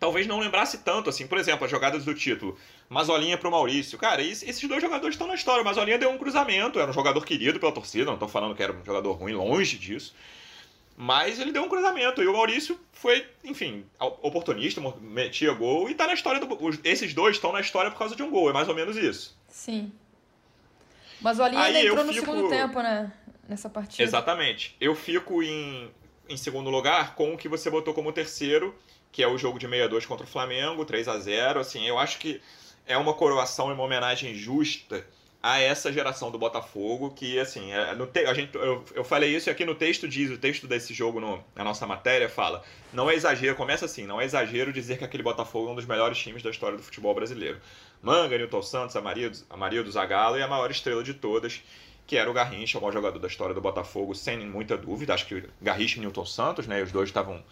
talvez 0.00 0.26
não 0.26 0.40
lembrasse 0.40 0.78
tanto, 0.78 1.10
assim. 1.10 1.26
Por 1.26 1.38
exemplo, 1.38 1.66
as 1.66 1.70
jogadas 1.70 2.04
do 2.04 2.14
título. 2.14 2.58
Mazolinha 2.88 3.36
pro 3.36 3.50
Maurício. 3.50 3.98
Cara, 3.98 4.22
esses 4.22 4.66
dois 4.66 4.82
jogadores 4.82 5.14
estão 5.14 5.28
na 5.28 5.34
história. 5.34 5.62
O 5.62 5.64
Mazolinha 5.64 5.98
deu 5.98 6.10
um 6.10 6.18
cruzamento, 6.18 6.80
era 6.80 6.90
um 6.90 6.94
jogador 6.94 7.24
querido 7.24 7.60
pela 7.60 7.70
torcida, 7.70 8.06
não 8.06 8.14
estou 8.14 8.28
falando 8.28 8.54
que 8.56 8.62
era 8.62 8.72
um 8.72 8.84
jogador 8.84 9.12
ruim, 9.12 9.34
longe 9.34 9.78
disso. 9.78 10.14
Mas 10.96 11.38
ele 11.38 11.52
deu 11.52 11.62
um 11.62 11.68
cruzamento. 11.68 12.22
E 12.22 12.26
o 12.26 12.32
Maurício 12.32 12.80
foi, 12.92 13.26
enfim, 13.44 13.84
oportunista, 13.98 14.80
metia 15.00 15.52
gol 15.52 15.88
e 15.88 15.94
tá 15.94 16.06
na 16.06 16.14
história 16.14 16.40
do. 16.40 16.58
Esses 16.82 17.14
dois 17.14 17.36
estão 17.36 17.52
na 17.52 17.60
história 17.60 17.90
por 17.90 17.98
causa 17.98 18.16
de 18.16 18.22
um 18.22 18.30
gol, 18.30 18.50
é 18.50 18.52
mais 18.52 18.68
ou 18.68 18.74
menos 18.74 18.96
isso. 18.96 19.38
Sim. 19.48 19.92
Mas 21.20 21.38
o 21.38 21.42
Alinha 21.42 21.62
ainda 21.62 21.80
entrou 21.80 22.04
no 22.04 22.12
segundo 22.14 22.48
tempo, 22.48 22.80
né? 22.80 23.12
Nessa 23.48 23.68
partida. 23.68 24.02
Exatamente. 24.02 24.76
Eu 24.80 24.94
fico 24.94 25.42
em, 25.42 25.90
em 26.28 26.36
segundo 26.36 26.70
lugar 26.70 27.14
com 27.14 27.34
o 27.34 27.36
que 27.36 27.48
você 27.48 27.68
botou 27.68 27.92
como 27.92 28.12
terceiro, 28.12 28.74
que 29.12 29.22
é 29.22 29.28
o 29.28 29.38
jogo 29.38 29.58
de 29.58 29.66
62 29.66 30.06
contra 30.06 30.24
o 30.24 30.28
Flamengo, 30.28 30.84
3 30.84 31.08
a 31.08 31.18
0 31.18 31.60
Assim, 31.60 31.86
eu 31.86 31.98
acho 31.98 32.18
que 32.18 32.40
é 32.86 32.96
uma 32.96 33.14
coroação 33.14 33.70
e 33.70 33.72
uma 33.72 33.84
homenagem 33.84 34.34
justa 34.34 35.04
a 35.42 35.58
essa 35.58 35.90
geração 35.90 36.30
do 36.30 36.38
Botafogo, 36.38 37.10
que 37.12 37.38
assim, 37.38 37.72
é, 37.72 37.94
no 37.94 38.06
te, 38.06 38.26
a 38.26 38.34
gente, 38.34 38.54
eu, 38.54 38.84
eu 38.94 39.02
falei 39.02 39.34
isso 39.34 39.48
e 39.48 39.50
aqui 39.50 39.64
no 39.64 39.74
texto 39.74 40.06
diz, 40.06 40.30
o 40.30 40.36
texto 40.36 40.66
desse 40.66 40.92
jogo 40.92 41.18
no, 41.18 41.42
na 41.56 41.64
nossa 41.64 41.86
matéria 41.86 42.28
fala, 42.28 42.62
não 42.92 43.08
é 43.08 43.14
exagero, 43.14 43.56
começa 43.56 43.86
assim, 43.86 44.06
não 44.06 44.20
é 44.20 44.24
exagero 44.26 44.70
dizer 44.70 44.98
que 44.98 45.04
aquele 45.04 45.22
Botafogo 45.22 45.68
é 45.68 45.72
um 45.72 45.74
dos 45.74 45.86
melhores 45.86 46.18
times 46.18 46.42
da 46.42 46.50
história 46.50 46.76
do 46.76 46.82
futebol 46.82 47.14
brasileiro. 47.14 47.58
Manga, 48.02 48.36
Newton 48.36 48.62
Santos, 48.62 48.96
a 48.96 49.00
Maria, 49.00 49.32
a 49.48 49.56
Maria 49.56 49.82
do 49.82 49.90
Zagallo 49.90 50.38
e 50.38 50.42
a 50.42 50.48
maior 50.48 50.70
estrela 50.70 51.02
de 51.02 51.14
todas, 51.14 51.62
que 52.06 52.16
era 52.16 52.30
o 52.30 52.34
Garrincha, 52.34 52.76
o 52.76 52.80
maior 52.82 52.92
jogador 52.92 53.18
da 53.18 53.28
história 53.28 53.54
do 53.54 53.62
Botafogo, 53.62 54.14
sem 54.14 54.38
muita 54.46 54.76
dúvida, 54.76 55.14
acho 55.14 55.26
que 55.26 55.44
Garrincha 55.62 55.96
e 55.96 56.00
Newton 56.00 56.26
Santos, 56.26 56.66
né, 56.66 56.82
os 56.82 56.92
dois 56.92 57.08
estavam 57.08 57.42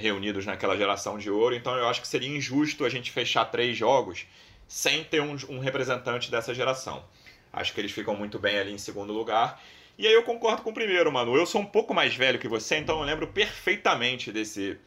reunidos 0.00 0.46
naquela 0.46 0.76
geração 0.76 1.18
de 1.18 1.30
ouro, 1.30 1.54
então 1.54 1.76
eu 1.76 1.86
acho 1.88 2.00
que 2.00 2.08
seria 2.08 2.28
injusto 2.28 2.84
a 2.84 2.88
gente 2.88 3.12
fechar 3.12 3.44
três 3.44 3.76
jogos 3.76 4.26
sem 4.66 5.04
ter 5.04 5.20
um, 5.20 5.36
um 5.48 5.58
representante 5.58 6.30
dessa 6.30 6.54
geração. 6.54 7.04
Acho 7.52 7.74
que 7.74 7.80
eles 7.80 7.92
ficam 7.92 8.14
muito 8.14 8.38
bem 8.38 8.58
ali 8.58 8.72
em 8.72 8.78
segundo 8.78 9.12
lugar. 9.12 9.60
E 9.98 10.06
aí 10.06 10.12
eu 10.12 10.22
concordo 10.22 10.62
com 10.62 10.70
o 10.70 10.74
primeiro, 10.74 11.10
mano. 11.12 11.36
Eu 11.36 11.44
sou 11.44 11.60
um 11.60 11.66
pouco 11.66 11.92
mais 11.92 12.14
velho 12.14 12.38
que 12.38 12.48
você, 12.48 12.76
então 12.76 12.98
eu 13.00 13.04
lembro 13.04 13.26
perfeitamente 13.26 14.32
desse, 14.32 14.78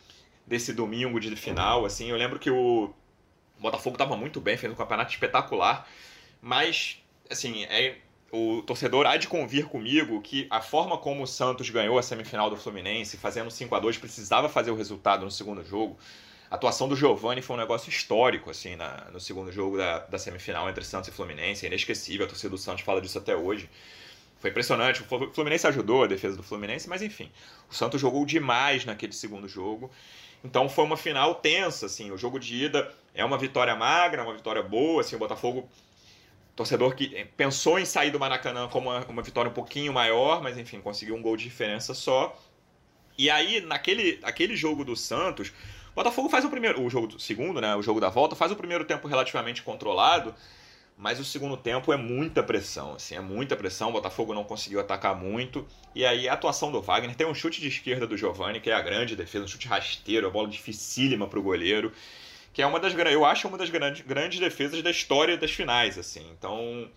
desse 0.48 0.74
domingo 0.74 1.20
de 1.20 1.36
final. 1.36 1.86
Assim, 1.86 2.10
eu 2.10 2.17
lembro 2.17 2.39
que 2.39 2.50
o 2.50 2.93
Botafogo 3.60 3.96
estava 3.96 4.15
muito 4.15 4.41
bem, 4.41 4.58
fez 4.58 4.72
um 4.72 4.75
campeonato 4.75 5.12
espetacular. 5.12 5.88
Mas, 6.41 7.01
assim, 7.29 7.65
é, 7.65 7.98
o 8.34 8.63
torcedor 8.63 9.06
há 9.06 9.16
de 9.16 9.28
convir 9.28 9.68
comigo 9.68 10.20
que 10.20 10.48
a 10.50 10.60
forma 10.60 10.98
como 10.98 11.22
o 11.22 11.28
Santos 11.28 11.70
ganhou 11.70 12.00
a 12.00 12.02
semifinal 12.02 12.50
do 12.50 12.58
Fluminense, 12.58 13.16
fazendo 13.16 13.52
5 13.52 13.75
a 13.75 13.80
2 13.80 14.00
precisava 14.00 14.50
fazer 14.50 14.72
o 14.72 14.75
resultado 14.75 15.24
no 15.24 15.30
segundo 15.30 15.63
jogo. 15.63 15.96
A 16.50 16.56
atuação 16.56 16.88
do 16.88 16.96
Giovani 16.96 17.44
foi 17.44 17.56
um 17.56 17.60
negócio 17.60 17.90
histórico, 17.92 18.50
assim, 18.50 18.75
na, 18.75 19.06
no 19.13 19.20
segundo 19.20 19.52
jogo 19.52 19.78
da, 19.78 20.00
da 20.00 20.18
semifinal 20.18 20.68
entre 20.68 20.84
Santos 20.84 21.10
e 21.10 21.12
Fluminense. 21.12 21.63
É 21.63 21.68
inesquecível, 21.68 22.25
a 22.25 22.30
torcida 22.30 22.50
do 22.50 22.58
Santos 22.58 22.84
fala 22.84 23.00
disso 23.00 23.20
até 23.20 23.36
hoje. 23.36 23.70
Foi 24.40 24.50
impressionante. 24.50 25.04
O 25.04 25.32
Fluminense 25.32 25.68
ajudou 25.68 26.04
a 26.04 26.08
defesa 26.08 26.36
do 26.36 26.42
Fluminense, 26.42 26.90
mas 26.90 27.04
enfim. 27.04 27.32
O 27.70 27.75
Santos 27.75 28.02
jogou 28.02 28.25
demais 28.25 28.84
naquele 28.84 29.13
segundo 29.13 29.48
jogo. 29.48 29.92
Então 30.44 30.68
foi 30.68 30.84
uma 30.84 30.98
final 30.98 31.36
tensa, 31.36 31.86
assim. 31.86 32.10
O 32.10 32.18
jogo 32.18 32.40
de 32.40 32.66
ida 32.66 32.92
é 33.13 33.24
uma 33.24 33.38
vitória 33.38 33.75
magra, 33.75 34.24
uma 34.24 34.34
vitória 34.34 34.63
boa, 34.63 35.02
assim. 35.02 35.16
O 35.16 35.20
Botafogo, 35.20 35.70
torcedor 36.56 36.96
que 36.96 37.26
pensou 37.36 37.80
em 37.80 37.86
sair 37.86 38.12
do 38.12 38.20
Maracanã 38.20 38.68
como 38.68 38.90
uma, 38.90 39.04
uma 39.06 39.22
vitória 39.22 39.50
um 39.50 39.54
pouquinho 39.54 39.92
maior, 39.92 40.42
mas 40.42 40.58
enfim, 40.58 40.80
conseguiu 40.82 41.16
um 41.16 41.22
gol 41.22 41.36
de 41.36 41.44
diferença 41.44 41.94
só. 41.94 42.38
E 43.18 43.30
aí, 43.30 43.62
naquele 43.62 44.20
aquele 44.24 44.56
jogo 44.56 44.84
do 44.84 44.96
Santos, 44.96 45.50
o 45.92 45.96
Botafogo 45.96 46.30
faz 46.30 46.44
o 46.44 46.50
primeiro, 46.50 46.82
o 46.82 46.90
jogo 46.90 47.08
do 47.08 47.20
segundo, 47.20 47.62
né, 47.62 47.76
o 47.76 47.82
jogo 47.82 48.00
da 48.00 48.10
volta, 48.10 48.36
faz 48.36 48.52
o 48.52 48.56
primeiro 48.56 48.84
tempo 48.84 49.08
relativamente 49.08 49.62
controlado, 49.62 50.34
mas 50.98 51.20
o 51.20 51.26
segundo 51.26 51.56
tempo 51.56 51.94
é 51.94 51.98
muita 51.98 52.42
pressão, 52.42 52.94
assim, 52.96 53.16
é 53.16 53.22
muita 53.22 53.56
pressão, 53.56 53.90
o 53.90 53.92
Botafogo 53.92 54.34
não 54.34 54.44
conseguiu 54.44 54.80
atacar 54.80 55.16
muito, 55.16 55.68
e 55.94 56.04
aí 56.04 56.28
a 56.28 56.34
atuação 56.34 56.72
do 56.72 56.82
Wagner, 56.82 57.16
tem 57.16 57.28
um 57.28 57.36
chute 57.36 57.62
de 57.62 57.68
esquerda 57.68 58.08
do 58.08 58.18
Giovani, 58.18 58.60
que 58.60 58.72
é 58.72 58.74
a 58.74 58.82
grande 58.82 59.16
defesa, 59.16 59.46
um 59.46 59.48
chute 59.48 59.68
rasteiro, 59.68 60.26
a 60.26 60.30
bola 60.32 60.48
dificílima 60.48 61.28
para 61.28 61.40
o 61.40 61.44
goleiro, 61.44 61.92
que 62.54 62.62
é 62.62 62.68
uma 62.68 62.80
das 62.80 62.94
eu 62.94 63.26
acho 63.26 63.48
uma 63.48 63.58
das 63.58 63.70
grandes, 63.70 64.06
grandes 64.06 64.40
defesas 64.40 64.82
da 64.82 64.92
história 64.92 65.36
das 65.36 65.52
finais, 65.52 65.98
assim. 65.98 66.26
Então, 66.38 66.88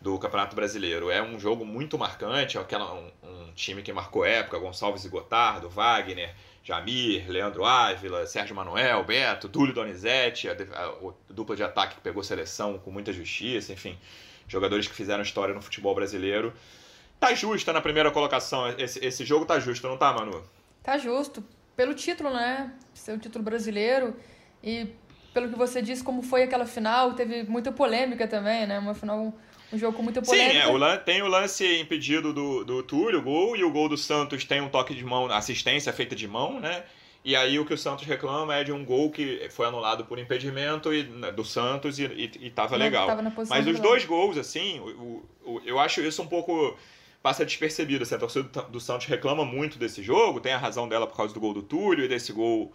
do 0.00 0.18
Campeonato 0.18 0.56
Brasileiro. 0.56 1.10
É 1.10 1.22
um 1.22 1.38
jogo 1.38 1.64
muito 1.64 1.98
marcante, 1.98 2.56
é 2.56 2.60
aquela, 2.60 2.94
um, 2.94 3.10
um 3.22 3.52
time 3.54 3.82
que 3.82 3.92
marcou 3.92 4.24
época, 4.24 4.58
Gonçalves 4.58 5.04
e 5.04 5.08
Gotardo, 5.08 5.68
Wagner, 5.68 6.34
Jamir, 6.64 7.28
Leandro 7.28 7.64
Ávila, 7.64 8.26
Sérgio 8.26 8.56
Manuel, 8.56 9.04
Beto, 9.04 9.48
Túlio 9.48 9.74
Donizete, 9.74 10.48
a, 10.48 10.52
a, 10.52 10.86
a, 10.86 11.12
dupla 11.28 11.54
de 11.54 11.62
ataque 11.62 11.96
que 11.96 12.00
pegou 12.00 12.22
seleção 12.22 12.78
com 12.78 12.90
muita 12.90 13.12
justiça, 13.12 13.72
enfim, 13.72 13.98
jogadores 14.48 14.88
que 14.88 14.94
fizeram 14.94 15.22
história 15.22 15.54
no 15.54 15.60
futebol 15.60 15.94
brasileiro. 15.94 16.52
Tá 17.18 17.34
justa 17.34 17.72
na 17.72 17.82
primeira 17.82 18.10
colocação, 18.10 18.68
esse, 18.78 19.04
esse 19.04 19.24
jogo 19.26 19.44
tá 19.44 19.60
justo, 19.60 19.86
não 19.86 19.98
tá, 19.98 20.12
Manu? 20.12 20.42
Tá 20.82 20.96
justo. 20.96 21.44
Pelo 21.76 21.94
título, 21.94 22.30
né? 22.30 22.72
Ser 22.94 23.12
o 23.12 23.18
título 23.18 23.44
brasileiro 23.44 24.16
e 24.62 24.88
pelo 25.32 25.48
que 25.48 25.56
você 25.56 25.80
disse, 25.80 26.02
como 26.02 26.22
foi 26.22 26.42
aquela 26.42 26.66
final, 26.66 27.14
teve 27.14 27.44
muita 27.44 27.70
polêmica 27.70 28.26
também, 28.26 28.66
né? 28.66 28.78
Uma 28.78 28.94
final 28.94 29.32
um 29.72 29.78
jogo 29.78 29.96
com 29.96 30.02
muita 30.02 30.20
polêmica. 30.20 30.52
Sim, 30.52 30.58
é, 30.58 30.66
o 30.66 30.98
tem 30.98 31.22
o 31.22 31.28
lance 31.28 31.80
impedido 31.80 32.32
do, 32.32 32.64
do 32.64 32.82
Túlio, 32.82 33.20
o 33.20 33.22
gol, 33.22 33.56
e 33.56 33.62
o 33.62 33.70
gol 33.70 33.88
do 33.88 33.96
Santos 33.96 34.44
tem 34.44 34.60
um 34.60 34.68
toque 34.68 34.94
de 34.94 35.04
mão, 35.04 35.26
assistência 35.26 35.92
feita 35.92 36.16
de 36.16 36.26
mão, 36.26 36.58
né? 36.58 36.82
E 37.24 37.36
aí 37.36 37.58
o 37.58 37.66
que 37.66 37.74
o 37.74 37.78
Santos 37.78 38.06
reclama 38.06 38.54
é 38.54 38.64
de 38.64 38.72
um 38.72 38.84
gol 38.84 39.10
que 39.10 39.46
foi 39.50 39.66
anulado 39.66 40.06
por 40.06 40.18
impedimento 40.18 40.92
e, 40.92 41.04
né, 41.04 41.30
do 41.30 41.44
Santos 41.44 41.98
e, 41.98 42.04
e, 42.04 42.46
e 42.46 42.50
tava 42.50 42.76
legal. 42.76 43.06
Tava 43.06 43.22
Mas 43.48 43.66
os 43.66 43.78
dois 43.78 44.04
gols, 44.06 44.38
assim, 44.38 44.80
o, 44.80 45.22
o, 45.44 45.62
eu 45.66 45.78
acho 45.78 46.00
isso 46.00 46.22
um 46.22 46.26
pouco 46.26 46.76
passa 47.22 47.44
despercebido. 47.44 48.02
Assim, 48.02 48.14
a 48.14 48.18
torcida 48.18 48.62
do 48.62 48.80
Santos 48.80 49.06
reclama 49.06 49.44
muito 49.44 49.78
desse 49.78 50.02
jogo, 50.02 50.40
tem 50.40 50.54
a 50.54 50.58
razão 50.58 50.88
dela 50.88 51.06
por 51.06 51.14
causa 51.14 51.34
do 51.34 51.38
gol 51.38 51.52
do 51.52 51.62
Túlio 51.62 52.06
e 52.06 52.08
desse 52.08 52.32
gol 52.32 52.72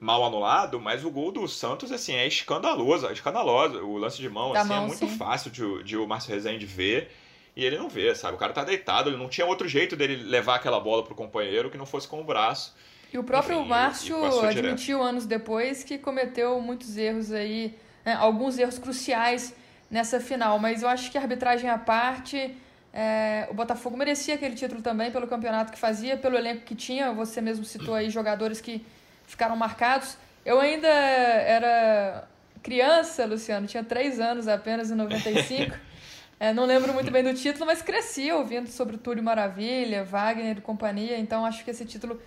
mal 0.00 0.24
anulado, 0.24 0.80
mas 0.80 1.04
o 1.04 1.10
gol 1.10 1.30
do 1.30 1.46
Santos, 1.46 1.92
assim, 1.92 2.14
é 2.14 2.26
escandaloso, 2.26 3.06
é 3.06 3.12
escandaloso. 3.12 3.84
O 3.84 3.98
lance 3.98 4.16
de 4.16 4.28
mão, 4.30 4.52
da 4.52 4.62
assim, 4.62 4.72
é 4.72 4.74
mão, 4.74 4.84
é 4.84 4.86
muito 4.86 5.06
sim. 5.06 5.16
fácil 5.18 5.50
de, 5.50 5.84
de 5.84 5.96
o 5.98 6.06
Márcio 6.06 6.32
Rezende 6.32 6.64
ver. 6.64 7.10
E 7.54 7.64
ele 7.64 7.76
não 7.76 7.88
vê, 7.88 8.14
sabe? 8.14 8.36
O 8.36 8.38
cara 8.38 8.52
tá 8.52 8.64
deitado, 8.64 9.10
ele 9.10 9.18
não 9.18 9.28
tinha 9.28 9.46
outro 9.46 9.68
jeito 9.68 9.94
dele 9.94 10.16
levar 10.16 10.56
aquela 10.56 10.80
bola 10.80 11.04
pro 11.04 11.14
companheiro 11.14 11.70
que 11.70 11.76
não 11.76 11.84
fosse 11.84 12.08
com 12.08 12.20
o 12.20 12.24
braço. 12.24 12.74
E 13.12 13.18
o 13.18 13.24
próprio 13.24 13.58
Enfim, 13.58 13.68
Márcio 13.68 14.24
admitiu 14.42 14.98
direto. 14.98 15.02
anos 15.02 15.26
depois 15.26 15.84
que 15.84 15.98
cometeu 15.98 16.60
muitos 16.60 16.96
erros 16.96 17.32
aí, 17.32 17.74
né? 18.04 18.14
alguns 18.14 18.56
erros 18.56 18.78
cruciais 18.78 19.54
nessa 19.90 20.20
final. 20.20 20.58
Mas 20.58 20.82
eu 20.82 20.88
acho 20.88 21.10
que 21.10 21.18
a 21.18 21.20
arbitragem 21.20 21.68
à 21.68 21.76
parte, 21.76 22.56
é, 22.94 23.48
o 23.50 23.54
Botafogo 23.54 23.96
merecia 23.96 24.36
aquele 24.36 24.54
título 24.54 24.80
também 24.80 25.10
pelo 25.10 25.26
campeonato 25.26 25.72
que 25.72 25.78
fazia, 25.78 26.16
pelo 26.16 26.36
elenco 26.36 26.64
que 26.64 26.74
tinha. 26.74 27.12
Você 27.12 27.40
mesmo 27.40 27.64
citou 27.64 27.94
aí 27.94 28.08
jogadores 28.08 28.60
que 28.60 28.86
ficaram 29.30 29.56
marcados. 29.56 30.18
Eu 30.44 30.60
ainda 30.60 30.88
era 30.88 32.28
criança, 32.62 33.24
Luciano, 33.24 33.66
tinha 33.66 33.84
três 33.84 34.18
anos 34.20 34.48
apenas 34.48 34.90
em 34.90 34.94
95. 34.94 35.76
é, 36.38 36.52
não 36.52 36.66
lembro 36.66 36.92
muito 36.92 37.10
bem 37.10 37.22
do 37.22 37.32
título, 37.32 37.66
mas 37.66 37.80
cresci 37.80 38.30
ouvindo 38.32 38.68
sobre 38.68 38.96
o 38.96 38.98
Túlio 38.98 39.22
Maravilha, 39.22 40.04
Wagner 40.04 40.58
e 40.58 40.60
companhia, 40.60 41.16
então 41.18 41.46
acho 41.46 41.64
que 41.64 41.70
esse 41.70 41.84
título 41.84 42.20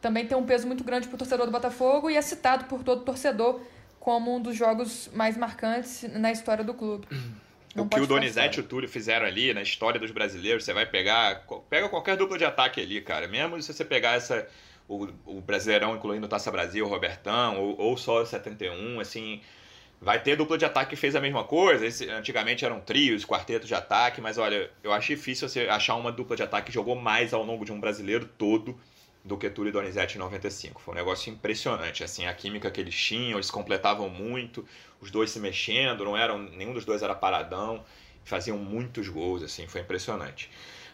também 0.00 0.26
tem 0.26 0.36
um 0.36 0.44
peso 0.44 0.66
muito 0.66 0.84
grande 0.84 1.08
para 1.08 1.16
o 1.16 1.18
torcedor 1.18 1.46
do 1.46 1.52
Botafogo 1.52 2.08
e 2.08 2.16
é 2.16 2.22
citado 2.22 2.66
por 2.66 2.84
todo 2.84 3.02
torcedor 3.02 3.60
como 3.98 4.36
um 4.36 4.40
dos 4.40 4.54
jogos 4.56 5.10
mais 5.12 5.36
marcantes 5.36 6.04
na 6.14 6.30
história 6.30 6.62
do 6.62 6.72
clube. 6.72 7.06
Não 7.74 7.84
o 7.84 7.88
que 7.90 8.00
o 8.00 8.06
Donizete 8.06 8.58
e 8.58 8.60
o 8.60 8.62
Túlio 8.62 8.88
fizeram 8.88 9.26
ali 9.26 9.52
na 9.52 9.60
história 9.60 10.00
dos 10.00 10.10
brasileiros, 10.10 10.64
você 10.64 10.72
vai 10.72 10.86
pegar, 10.86 11.44
pega 11.68 11.90
qualquer 11.90 12.16
dupla 12.16 12.38
de 12.38 12.44
ataque 12.44 12.80
ali, 12.80 13.02
cara. 13.02 13.28
Mesmo 13.28 13.60
se 13.60 13.70
você 13.70 13.84
pegar 13.84 14.12
essa 14.12 14.48
o, 14.88 15.08
o 15.24 15.40
Brasileirão, 15.40 15.96
incluindo 15.96 16.28
Taça 16.28 16.50
Brasil, 16.50 16.86
Robertão, 16.86 17.58
ou, 17.58 17.78
ou 17.78 17.96
só 17.96 18.24
71, 18.24 19.00
assim, 19.00 19.40
vai 20.00 20.22
ter 20.22 20.36
dupla 20.36 20.56
de 20.56 20.64
ataque 20.64 20.90
que 20.90 20.96
fez 20.96 21.16
a 21.16 21.20
mesma 21.20 21.44
coisa. 21.44 21.86
Esse, 21.86 22.08
antigamente 22.08 22.64
eram 22.64 22.80
trios, 22.80 23.24
quartetos 23.24 23.68
de 23.68 23.74
ataque, 23.74 24.20
mas 24.20 24.38
olha, 24.38 24.70
eu 24.82 24.92
acho 24.92 25.08
difícil 25.08 25.48
você 25.48 25.68
achar 25.68 25.96
uma 25.96 26.12
dupla 26.12 26.36
de 26.36 26.42
ataque 26.42 26.66
que 26.66 26.72
jogou 26.72 26.94
mais 26.94 27.32
ao 27.34 27.42
longo 27.42 27.64
de 27.64 27.72
um 27.72 27.80
brasileiro 27.80 28.26
todo 28.38 28.78
do 29.24 29.36
que 29.36 29.50
Túlio 29.50 29.70
e 29.70 29.72
Donizete 29.72 30.16
em 30.16 30.20
95. 30.20 30.80
Foi 30.80 30.94
um 30.94 30.96
negócio 30.96 31.32
impressionante, 31.32 32.04
assim, 32.04 32.26
a 32.26 32.32
química 32.32 32.70
que 32.70 32.80
eles 32.80 32.94
tinham, 32.94 33.36
eles 33.36 33.50
completavam 33.50 34.08
muito, 34.08 34.64
os 35.00 35.10
dois 35.10 35.30
se 35.30 35.40
mexendo, 35.40 36.04
não 36.04 36.16
eram, 36.16 36.38
nenhum 36.38 36.72
dos 36.72 36.84
dois 36.84 37.02
era 37.02 37.14
paradão, 37.14 37.84
faziam 38.24 38.56
muitos 38.56 39.08
gols, 39.08 39.42
assim, 39.42 39.66
foi 39.66 39.80
impressionante. 39.80 40.48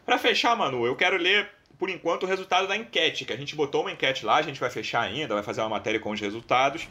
Para 0.04 0.18
fechar, 0.18 0.56
Manu, 0.56 0.86
eu 0.86 0.96
quero 0.96 1.16
ler 1.16 1.48
por 1.82 1.90
enquanto, 1.90 2.22
o 2.22 2.26
resultado 2.26 2.68
da 2.68 2.76
enquete, 2.76 3.24
que 3.24 3.32
a 3.32 3.36
gente 3.36 3.56
botou 3.56 3.80
uma 3.80 3.90
enquete 3.90 4.24
lá, 4.24 4.36
a 4.36 4.42
gente 4.42 4.60
vai 4.60 4.70
fechar 4.70 5.00
ainda, 5.00 5.34
vai 5.34 5.42
fazer 5.42 5.62
uma 5.62 5.68
matéria 5.70 5.98
com 5.98 6.12
os 6.12 6.20
resultados. 6.20 6.86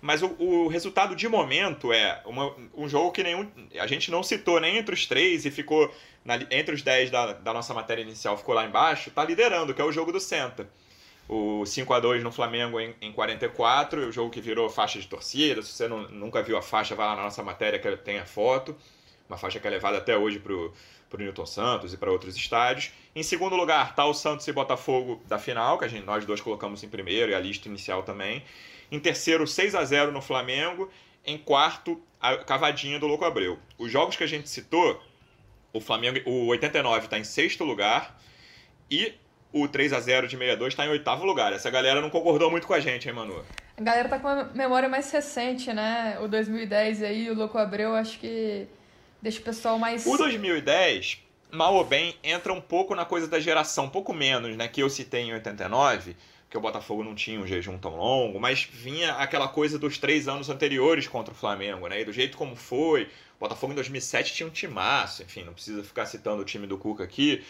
Mas 0.00 0.22
o, 0.22 0.28
o 0.38 0.66
resultado 0.66 1.14
de 1.14 1.28
momento 1.28 1.92
é 1.92 2.22
uma, 2.24 2.56
um 2.74 2.88
jogo 2.88 3.12
que 3.12 3.22
nenhum, 3.22 3.46
a 3.78 3.86
gente 3.86 4.10
não 4.10 4.22
citou 4.22 4.58
nem 4.58 4.78
entre 4.78 4.94
os 4.94 5.04
três 5.04 5.44
e 5.44 5.50
ficou 5.50 5.94
na, 6.24 6.36
entre 6.50 6.74
os 6.74 6.80
dez 6.80 7.10
da, 7.10 7.34
da 7.34 7.52
nossa 7.52 7.74
matéria 7.74 8.00
inicial, 8.00 8.38
ficou 8.38 8.54
lá 8.54 8.64
embaixo, 8.64 9.10
tá 9.10 9.22
liderando, 9.22 9.74
que 9.74 9.82
é 9.82 9.84
o 9.84 9.92
jogo 9.92 10.10
do 10.10 10.18
Senta. 10.18 10.66
O 11.28 11.66
5 11.66 11.92
a 11.92 12.00
2 12.00 12.24
no 12.24 12.32
Flamengo 12.32 12.80
em, 12.80 12.94
em 12.98 13.12
44, 13.12 14.08
o 14.08 14.10
jogo 14.10 14.30
que 14.30 14.40
virou 14.40 14.70
faixa 14.70 14.98
de 14.98 15.06
torcida. 15.06 15.60
Se 15.60 15.72
você 15.72 15.86
não, 15.86 16.08
nunca 16.08 16.42
viu 16.42 16.56
a 16.56 16.62
faixa, 16.62 16.94
vai 16.94 17.04
lá 17.04 17.14
na 17.14 17.24
nossa 17.24 17.42
matéria 17.42 17.78
que 17.78 17.94
tem 17.98 18.18
a 18.18 18.24
foto. 18.24 18.74
Uma 19.30 19.38
faixa 19.38 19.60
que 19.60 19.66
é 19.68 19.70
levada 19.70 19.96
até 19.96 20.18
hoje 20.18 20.40
para 20.40 20.52
o 20.52 20.72
Newton 21.16 21.46
Santos 21.46 21.94
e 21.94 21.96
para 21.96 22.10
outros 22.10 22.34
estádios. 22.34 22.90
Em 23.14 23.22
segundo 23.22 23.54
lugar 23.54 23.90
está 23.90 24.04
o 24.04 24.12
Santos 24.12 24.48
e 24.48 24.52
Botafogo 24.52 25.22
da 25.28 25.38
final, 25.38 25.78
que 25.78 25.84
a 25.84 25.88
gente, 25.88 26.04
nós 26.04 26.24
dois 26.24 26.40
colocamos 26.40 26.82
em 26.82 26.88
primeiro 26.88 27.30
e 27.30 27.34
a 27.36 27.38
lista 27.38 27.68
inicial 27.68 28.02
também. 28.02 28.42
Em 28.90 28.98
terceiro, 28.98 29.46
6 29.46 29.76
a 29.76 29.84
0 29.84 30.10
no 30.10 30.20
Flamengo. 30.20 30.90
Em 31.24 31.38
quarto, 31.38 32.02
a 32.20 32.38
cavadinha 32.38 32.98
do 32.98 33.06
Louco 33.06 33.24
Abreu. 33.24 33.56
Os 33.78 33.92
jogos 33.92 34.16
que 34.16 34.24
a 34.24 34.26
gente 34.26 34.48
citou, 34.48 35.00
o 35.72 35.80
Flamengo, 35.80 36.28
o 36.28 36.46
89 36.46 37.04
está 37.04 37.16
em 37.16 37.22
sexto 37.22 37.62
lugar 37.62 38.20
e 38.90 39.14
o 39.52 39.68
3 39.68 39.92
a 39.92 40.00
0 40.00 40.26
de 40.26 40.36
62 40.36 40.72
está 40.72 40.84
em 40.86 40.88
oitavo 40.88 41.24
lugar. 41.24 41.52
Essa 41.52 41.70
galera 41.70 42.00
não 42.00 42.10
concordou 42.10 42.50
muito 42.50 42.66
com 42.66 42.74
a 42.74 42.80
gente, 42.80 43.08
hein, 43.08 43.14
Manu? 43.14 43.44
A 43.76 43.80
galera 43.80 44.08
tá 44.08 44.18
com 44.18 44.26
uma 44.26 44.42
memória 44.52 44.88
mais 44.88 45.08
recente, 45.12 45.72
né? 45.72 46.18
O 46.20 46.26
2010 46.26 47.04
aí, 47.04 47.30
o 47.30 47.34
Louco 47.36 47.56
Abreu, 47.58 47.94
acho 47.94 48.18
que 48.18 48.66
Deixa 49.22 49.40
o 49.40 49.42
pessoal 49.42 49.78
mais. 49.78 50.06
O 50.06 50.16
2010, 50.16 51.18
mal 51.50 51.74
ou 51.74 51.84
bem, 51.84 52.14
entra 52.22 52.52
um 52.52 52.60
pouco 52.60 52.94
na 52.94 53.04
coisa 53.04 53.26
da 53.26 53.38
geração, 53.38 53.84
um 53.84 53.90
pouco 53.90 54.12
menos, 54.12 54.56
né? 54.56 54.66
Que 54.68 54.82
eu 54.82 54.88
citei 54.88 55.22
em 55.22 55.32
89, 55.34 56.16
que 56.48 56.56
o 56.56 56.60
Botafogo 56.60 57.04
não 57.04 57.14
tinha 57.14 57.38
um 57.38 57.46
jejum 57.46 57.78
tão 57.78 57.96
longo, 57.96 58.40
mas 58.40 58.62
vinha 58.62 59.12
aquela 59.14 59.48
coisa 59.48 59.78
dos 59.78 59.98
três 59.98 60.26
anos 60.26 60.48
anteriores 60.48 61.06
contra 61.06 61.32
o 61.32 61.36
Flamengo, 61.36 61.86
né? 61.86 62.00
E 62.00 62.04
do 62.04 62.12
jeito 62.12 62.36
como 62.36 62.56
foi, 62.56 63.04
o 63.04 63.40
Botafogo 63.40 63.72
em 63.72 63.76
2007 63.76 64.34
tinha 64.34 64.46
um 64.46 64.50
timaço, 64.50 65.22
enfim, 65.22 65.44
não 65.44 65.52
precisa 65.52 65.84
ficar 65.84 66.06
citando 66.06 66.42
o 66.42 66.44
time 66.44 66.66
do 66.66 66.78
Cuca 66.78 67.04
aqui, 67.04 67.44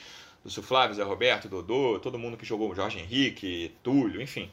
do 0.44 0.50
Flávio, 0.62 0.96
Zé 0.96 1.02
Roberto, 1.02 1.48
Dodô, 1.48 1.98
todo 1.98 2.18
mundo 2.18 2.36
que 2.36 2.44
jogou, 2.44 2.74
Jorge 2.74 2.98
Henrique, 2.98 3.72
Túlio, 3.82 4.20
enfim 4.20 4.50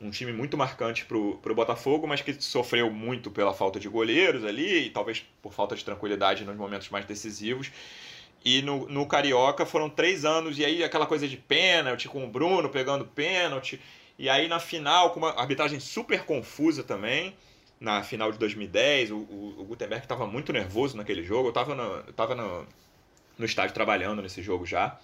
um 0.00 0.10
time 0.10 0.32
muito 0.32 0.56
marcante 0.56 1.04
para 1.04 1.16
o 1.18 1.54
Botafogo, 1.54 2.06
mas 2.06 2.22
que 2.22 2.32
sofreu 2.40 2.90
muito 2.90 3.30
pela 3.30 3.52
falta 3.52 3.78
de 3.78 3.88
goleiros 3.88 4.44
ali 4.44 4.86
e 4.86 4.90
talvez 4.90 5.24
por 5.42 5.52
falta 5.52 5.76
de 5.76 5.84
tranquilidade 5.84 6.44
nos 6.44 6.56
momentos 6.56 6.88
mais 6.88 7.04
decisivos. 7.04 7.70
E 8.42 8.62
no, 8.62 8.88
no 8.88 9.06
Carioca 9.06 9.66
foram 9.66 9.90
três 9.90 10.24
anos, 10.24 10.58
e 10.58 10.64
aí 10.64 10.82
aquela 10.82 11.06
coisa 11.06 11.28
de 11.28 11.36
pênalti, 11.36 12.08
com 12.08 12.24
o 12.24 12.28
Bruno 12.28 12.70
pegando 12.70 13.04
pênalti. 13.04 13.78
E 14.18 14.28
aí 14.30 14.48
na 14.48 14.58
final, 14.58 15.10
com 15.10 15.18
uma 15.18 15.38
arbitragem 15.38 15.78
super 15.78 16.24
confusa 16.24 16.82
também, 16.82 17.36
na 17.78 18.02
final 18.02 18.32
de 18.32 18.38
2010, 18.38 19.10
o, 19.10 19.16
o, 19.16 19.54
o 19.58 19.64
Gutenberg 19.64 20.04
estava 20.04 20.26
muito 20.26 20.52
nervoso 20.52 20.96
naquele 20.96 21.22
jogo. 21.22 21.48
Eu 21.48 21.50
estava 21.50 21.74
no, 21.74 21.82
eu 21.82 22.12
tava 22.14 22.34
no, 22.34 22.66
no 23.38 23.44
estádio 23.44 23.74
trabalhando 23.74 24.22
nesse 24.22 24.42
jogo 24.42 24.64
já. 24.64 24.98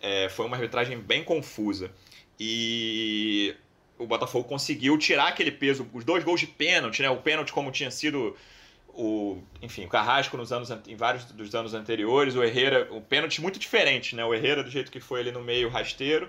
É, 0.00 0.28
foi 0.28 0.46
uma 0.46 0.56
arbitragem 0.56 0.98
bem 0.98 1.24
confusa. 1.24 1.90
E 2.38 3.54
o 4.02 4.06
Botafogo 4.06 4.48
conseguiu 4.48 4.98
tirar 4.98 5.28
aquele 5.28 5.50
peso, 5.50 5.88
os 5.92 6.04
dois 6.04 6.24
gols 6.24 6.40
de 6.40 6.46
pênalti, 6.46 7.02
né? 7.02 7.10
O 7.10 7.18
pênalti 7.18 7.52
como 7.52 7.70
tinha 7.70 7.90
sido 7.90 8.36
o, 8.88 9.38
enfim, 9.60 9.84
o 9.84 9.88
Carrasco 9.88 10.36
nos 10.36 10.52
anos 10.52 10.70
em 10.86 10.96
vários 10.96 11.24
dos 11.24 11.54
anos 11.54 11.72
anteriores, 11.74 12.34
o 12.34 12.42
Herrera, 12.42 12.88
o 12.90 13.00
pênalti 13.00 13.40
muito 13.40 13.58
diferente, 13.58 14.14
né? 14.14 14.24
O 14.24 14.34
Herrera 14.34 14.62
do 14.62 14.70
jeito 14.70 14.90
que 14.90 15.00
foi 15.00 15.20
ali 15.20 15.32
no 15.32 15.42
meio 15.42 15.68
rasteiro 15.68 16.28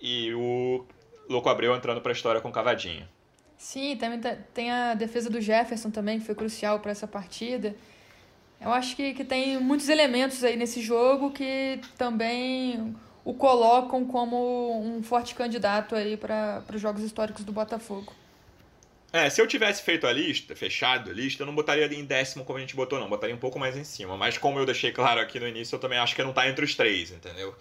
e 0.00 0.32
o 0.34 0.84
Louco 1.28 1.48
Abreu 1.48 1.74
entrando 1.74 2.00
para 2.00 2.12
a 2.12 2.14
história 2.14 2.40
com 2.40 2.50
cavadinha. 2.50 3.08
Sim, 3.56 3.96
também 3.96 4.20
tem 4.52 4.72
a 4.72 4.94
defesa 4.94 5.30
do 5.30 5.40
Jefferson 5.40 5.90
também, 5.90 6.18
que 6.18 6.26
foi 6.26 6.34
crucial 6.34 6.80
para 6.80 6.90
essa 6.90 7.06
partida. 7.06 7.76
Eu 8.60 8.72
acho 8.72 8.96
que, 8.96 9.14
que 9.14 9.24
tem 9.24 9.58
muitos 9.58 9.88
elementos 9.88 10.42
aí 10.42 10.56
nesse 10.56 10.80
jogo 10.80 11.30
que 11.30 11.80
também 11.96 12.94
o 13.24 13.34
colocam 13.34 14.04
como 14.04 14.80
um 14.82 15.02
forte 15.02 15.34
candidato 15.34 15.94
aí 15.94 16.16
para 16.16 16.64
os 16.72 16.80
jogos 16.80 17.02
históricos 17.02 17.44
do 17.44 17.52
Botafogo. 17.52 18.12
É, 19.12 19.28
se 19.28 19.42
eu 19.42 19.46
tivesse 19.46 19.82
feito 19.82 20.06
a 20.06 20.12
lista, 20.12 20.56
fechado 20.56 21.10
a 21.10 21.12
lista, 21.12 21.42
eu 21.42 21.46
não 21.46 21.54
botaria 21.54 21.84
em 21.86 22.04
décimo 22.04 22.44
como 22.44 22.56
a 22.56 22.60
gente 22.60 22.74
botou, 22.74 22.98
não. 22.98 23.08
Botaria 23.10 23.34
um 23.34 23.38
pouco 23.38 23.58
mais 23.58 23.76
em 23.76 23.84
cima. 23.84 24.16
Mas 24.16 24.38
como 24.38 24.58
eu 24.58 24.64
deixei 24.64 24.90
claro 24.90 25.20
aqui 25.20 25.38
no 25.38 25.46
início, 25.46 25.76
eu 25.76 25.80
também 25.80 25.98
acho 25.98 26.16
que 26.16 26.22
não 26.22 26.30
está 26.30 26.48
entre 26.48 26.64
os 26.64 26.74
três, 26.74 27.10
entendeu? 27.10 27.54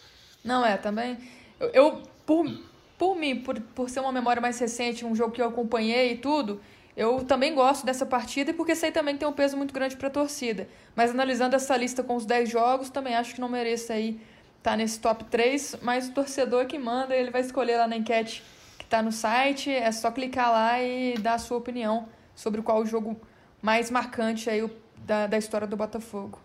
Não, 0.45 0.65
é, 0.65 0.77
também. 0.77 1.17
Eu, 1.59 1.69
eu 1.73 2.03
por, 2.25 2.49
por 2.97 3.15
mim, 3.15 3.41
por, 3.41 3.59
por 3.59 3.89
ser 3.89 3.99
uma 3.99 4.13
memória 4.13 4.41
mais 4.41 4.57
recente, 4.57 5.03
um 5.05 5.13
jogo 5.13 5.33
que 5.33 5.41
eu 5.41 5.47
acompanhei 5.49 6.13
e 6.13 6.17
tudo, 6.17 6.61
Eu 6.95 7.23
também 7.25 7.53
gosto 7.53 7.85
dessa 7.85 8.05
partida 8.05 8.53
porque 8.53 8.73
sei 8.73 8.91
também 8.91 9.15
que 9.15 9.19
tem 9.19 9.27
um 9.27 9.33
peso 9.33 9.57
muito 9.57 9.73
grande 9.73 9.97
para 9.97 10.07
a 10.07 10.11
torcida. 10.11 10.69
Mas 10.95 11.11
analisando 11.11 11.55
essa 11.55 11.75
lista 11.75 12.01
com 12.01 12.15
os 12.15 12.25
10 12.25 12.49
jogos, 12.49 12.89
também 12.89 13.13
acho 13.15 13.35
que 13.35 13.41
não 13.41 13.49
mereça 13.49 13.93
aí 13.93 14.19
tá 14.61 14.77
nesse 14.77 14.99
top 14.99 15.23
3, 15.25 15.77
mas 15.81 16.07
o 16.07 16.13
torcedor 16.13 16.65
que 16.65 16.77
manda, 16.77 17.15
ele 17.15 17.31
vai 17.31 17.41
escolher 17.41 17.77
lá 17.77 17.87
na 17.87 17.97
enquete 17.97 18.43
que 18.77 18.83
está 18.83 19.01
no 19.01 19.11
site, 19.11 19.71
é 19.71 19.91
só 19.91 20.11
clicar 20.11 20.51
lá 20.51 20.81
e 20.81 21.15
dar 21.17 21.35
a 21.35 21.39
sua 21.39 21.57
opinião 21.57 22.07
sobre 22.35 22.61
qual 22.61 22.81
o 22.81 22.85
jogo 22.85 23.19
mais 23.61 23.91
marcante 23.91 24.49
aí 24.49 24.67
da, 24.97 25.27
da 25.27 25.37
história 25.37 25.67
do 25.67 25.75
Botafogo. 25.75 26.39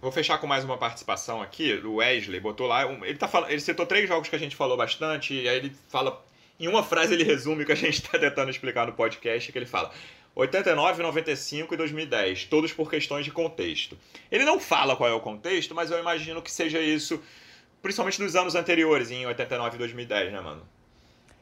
Vou 0.00 0.12
fechar 0.12 0.38
com 0.38 0.46
mais 0.46 0.62
uma 0.62 0.76
participação 0.76 1.40
aqui. 1.40 1.72
O 1.84 1.96
Wesley 1.96 2.38
botou 2.38 2.66
lá. 2.66 2.84
Ele, 2.84 3.16
tá 3.16 3.26
falando, 3.26 3.50
ele 3.50 3.60
citou 3.60 3.86
três 3.86 4.06
jogos 4.08 4.28
que 4.28 4.36
a 4.36 4.38
gente 4.38 4.54
falou 4.54 4.76
bastante, 4.76 5.34
e 5.34 5.48
aí 5.48 5.56
ele 5.56 5.72
fala. 5.88 6.24
Em 6.58 6.68
uma 6.68 6.82
frase 6.82 7.12
ele 7.12 7.24
resume 7.24 7.64
o 7.64 7.66
que 7.66 7.72
a 7.72 7.76
gente 7.76 8.00
está 8.00 8.18
tentando 8.18 8.50
explicar 8.50 8.86
no 8.86 8.92
podcast, 8.92 9.50
que 9.50 9.58
ele 9.58 9.66
fala. 9.66 9.90
89, 10.36 11.02
95 11.02 11.72
e 11.72 11.76
2010, 11.78 12.44
todos 12.44 12.70
por 12.70 12.90
questões 12.90 13.24
de 13.24 13.32
contexto. 13.32 13.96
Ele 14.30 14.44
não 14.44 14.60
fala 14.60 14.94
qual 14.94 15.08
é 15.08 15.12
o 15.14 15.20
contexto, 15.20 15.74
mas 15.74 15.90
eu 15.90 15.98
imagino 15.98 16.42
que 16.42 16.52
seja 16.52 16.78
isso, 16.78 17.22
principalmente 17.80 18.18
dos 18.20 18.36
anos 18.36 18.54
anteriores, 18.54 19.10
em 19.10 19.24
89 19.24 19.76
e 19.76 19.78
2010, 19.78 20.32
né, 20.32 20.40
mano? 20.42 20.62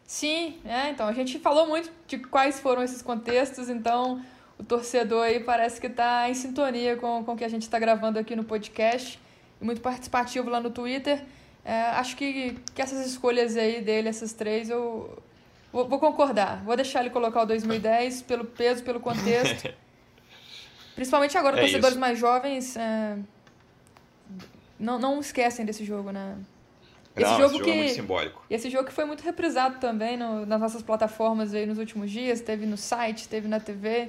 Sim, 0.07 0.61
é, 0.65 0.91
então 0.91 1.09
a 1.09 1.13
gente 1.13 1.41
falou 1.41 1.67
muito 1.67 1.91
de 2.07 2.19
quais 2.19 2.61
foram 2.61 2.85
esses 2.85 3.03
contextos, 3.03 3.69
então 3.69 4.25
o 4.57 4.63
torcedor 4.63 5.25
aí 5.25 5.41
parece 5.41 5.81
que 5.81 5.89
está 5.89 6.31
em 6.31 6.35
sintonia 6.35 6.97
com, 6.97 7.25
com 7.25 7.33
o 7.33 7.37
que 7.37 7.45
a 7.45 7.49
gente 7.49 7.63
está 7.63 7.81
gravando 7.81 8.21
aqui 8.21 8.37
no 8.37 8.45
podcast, 8.45 9.19
e 9.61 9.65
muito 9.65 9.81
participativo 9.81 10.49
lá 10.49 10.61
no 10.61 10.71
Twitter. 10.71 11.25
É, 11.65 11.81
acho 11.81 12.17
que, 12.17 12.57
que 12.73 12.81
essas 12.81 13.05
escolhas 13.05 13.57
aí 13.57 13.81
dele, 13.81 14.09
essas 14.09 14.33
três, 14.33 14.71
eu 14.71 15.19
vou, 15.75 15.89
vou 15.89 15.99
concordar. 15.99 16.63
Vou 16.65 16.77
deixar 16.77 17.01
ele 17.01 17.11
colocar 17.11 17.43
o 17.43 17.47
2010 17.47 18.23
pelo 18.23 18.45
peso, 18.45 18.85
pelo 18.85 19.01
contexto. 19.01 19.75
Principalmente 20.95 21.37
agora, 21.37 21.57
é 21.57 21.61
torcedores 21.61 21.95
isso. 21.95 22.01
mais 22.01 22.17
jovens 22.17 22.77
é, 22.77 23.19
não, 24.79 24.97
não 24.99 25.19
esquecem 25.19 25.67
desse 25.67 25.85
jogo, 25.85 26.13
né? 26.13 26.37
Esse 27.17 27.31
não, 27.31 27.41
jogo, 27.41 27.45
esse 27.47 27.59
jogo 27.59 27.65
que, 27.65 27.71
é 27.71 27.77
muito 27.77 27.95
simbólico. 27.95 28.43
Esse 28.49 28.71
jogo 28.71 28.85
que 28.87 28.93
foi 28.93 29.05
muito 29.05 29.23
reprisado 29.23 29.79
também 29.81 30.17
no, 30.17 30.47
nas 30.47 30.61
nossas 30.61 30.83
plataformas 30.83 31.53
aí 31.53 31.67
nos 31.67 31.79
últimos 31.79 32.11
dias, 32.11 32.41
teve 32.41 32.65
no 32.65 32.77
site, 32.77 33.29
teve 33.29 33.49
na 33.49 33.59
TV. 33.59 34.09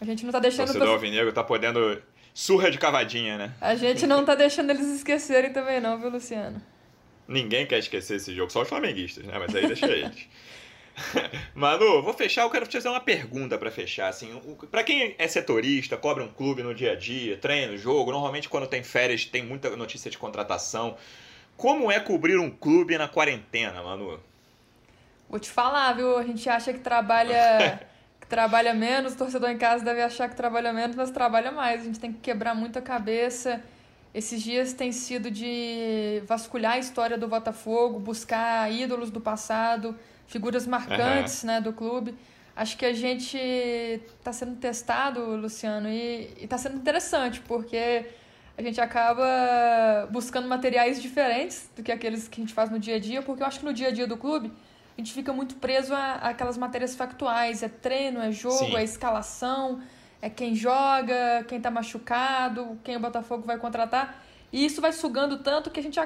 A 0.00 0.04
gente 0.04 0.24
não 0.24 0.32
tá 0.32 0.38
deixando... 0.38 0.68
O 0.68 0.72
torcedor 0.72 0.94
alvinegro 0.94 1.32
tá 1.32 1.42
podendo 1.42 2.00
surra 2.32 2.70
de 2.70 2.78
cavadinha, 2.78 3.36
né? 3.36 3.54
A 3.60 3.74
gente 3.74 4.06
não 4.06 4.22
tá 4.26 4.36
deixando 4.36 4.70
eles 4.70 4.86
esquecerem 4.86 5.52
também 5.52 5.80
não, 5.80 5.98
viu, 5.98 6.10
Luciano? 6.10 6.60
Ninguém 7.28 7.66
quer 7.66 7.78
esquecer 7.78 8.16
esse 8.16 8.34
jogo, 8.34 8.50
só 8.50 8.62
os 8.62 8.68
flamenguistas, 8.68 9.24
né? 9.24 9.36
Mas 9.38 9.54
aí 9.54 9.66
deixa 9.66 9.86
eles. 9.86 10.28
Manu, 11.54 12.02
vou 12.02 12.14
fechar. 12.14 12.42
Eu 12.42 12.50
quero 12.50 12.66
te 12.66 12.72
fazer 12.72 12.88
uma 12.88 13.00
pergunta 13.00 13.58
para 13.58 13.70
fechar. 13.70 14.08
Assim, 14.08 14.40
para 14.70 14.82
quem 14.84 15.14
é 15.18 15.28
setorista, 15.28 15.96
cobra 15.96 16.22
um 16.22 16.28
clube 16.28 16.62
no 16.62 16.74
dia 16.74 16.92
a 16.92 16.94
dia, 16.94 17.36
treina, 17.36 17.76
jogo, 17.76 18.12
normalmente 18.12 18.48
quando 18.48 18.66
tem 18.66 18.82
férias 18.82 19.24
tem 19.24 19.44
muita 19.44 19.74
notícia 19.76 20.10
de 20.10 20.18
contratação. 20.18 20.96
Como 21.56 21.90
é 21.90 21.98
cobrir 21.98 22.38
um 22.38 22.50
clube 22.50 22.96
na 22.98 23.08
quarentena, 23.08 23.82
Manu? 23.82 24.20
Vou 25.28 25.40
te 25.40 25.50
falar, 25.50 25.92
viu? 25.94 26.16
A 26.16 26.22
gente 26.22 26.48
acha 26.48 26.72
que 26.72 26.78
trabalha 26.78 27.80
que 28.20 28.26
trabalha 28.26 28.74
menos, 28.74 29.14
o 29.14 29.16
torcedor 29.16 29.50
em 29.50 29.58
casa 29.58 29.84
deve 29.84 30.02
achar 30.02 30.28
que 30.28 30.36
trabalha 30.36 30.72
menos, 30.72 30.96
mas 30.96 31.10
trabalha 31.10 31.50
mais. 31.50 31.82
A 31.82 31.84
gente 31.84 31.98
tem 31.98 32.12
que 32.12 32.20
quebrar 32.20 32.54
muita 32.54 32.80
cabeça. 32.80 33.62
Esses 34.16 34.40
dias 34.42 34.72
tem 34.72 34.92
sido 34.92 35.30
de 35.30 36.22
vasculhar 36.24 36.72
a 36.72 36.78
história 36.78 37.18
do 37.18 37.28
Botafogo, 37.28 37.98
buscar 37.98 38.72
ídolos 38.72 39.10
do 39.10 39.20
passado, 39.20 39.94
figuras 40.26 40.66
marcantes 40.66 41.42
uhum. 41.42 41.48
né, 41.48 41.60
do 41.60 41.70
clube. 41.70 42.14
Acho 42.56 42.78
que 42.78 42.86
a 42.86 42.94
gente 42.94 43.36
está 43.36 44.32
sendo 44.32 44.56
testado, 44.56 45.20
Luciano, 45.36 45.90
e 45.90 46.32
está 46.40 46.56
sendo 46.56 46.76
interessante, 46.76 47.40
porque 47.40 48.06
a 48.56 48.62
gente 48.62 48.80
acaba 48.80 50.08
buscando 50.10 50.48
materiais 50.48 51.02
diferentes 51.02 51.68
do 51.76 51.82
que 51.82 51.92
aqueles 51.92 52.26
que 52.26 52.40
a 52.40 52.42
gente 52.42 52.54
faz 52.54 52.70
no 52.70 52.78
dia 52.78 52.96
a 52.96 52.98
dia, 52.98 53.20
porque 53.20 53.42
eu 53.42 53.46
acho 53.46 53.58
que 53.58 53.66
no 53.66 53.74
dia 53.74 53.88
a 53.88 53.90
dia 53.90 54.06
do 54.06 54.16
clube 54.16 54.50
a 54.96 54.98
gente 54.98 55.12
fica 55.12 55.30
muito 55.30 55.56
preso 55.56 55.94
a, 55.94 56.14
aquelas 56.14 56.56
matérias 56.56 56.96
factuais. 56.96 57.62
É 57.62 57.68
treino, 57.68 58.22
é 58.22 58.32
jogo, 58.32 58.64
Sim. 58.64 58.76
é 58.78 58.82
escalação, 58.82 59.82
é 60.20 60.30
quem 60.30 60.54
joga, 60.54 61.44
quem 61.46 61.60
tá 61.60 61.70
machucado, 61.70 62.78
quem 62.82 62.96
o 62.96 63.00
Botafogo 63.00 63.44
vai 63.46 63.58
contratar. 63.58 64.22
E 64.52 64.64
isso 64.64 64.80
vai 64.80 64.92
sugando 64.92 65.38
tanto 65.38 65.70
que 65.70 65.80
a 65.80 65.82
gente 65.82 65.98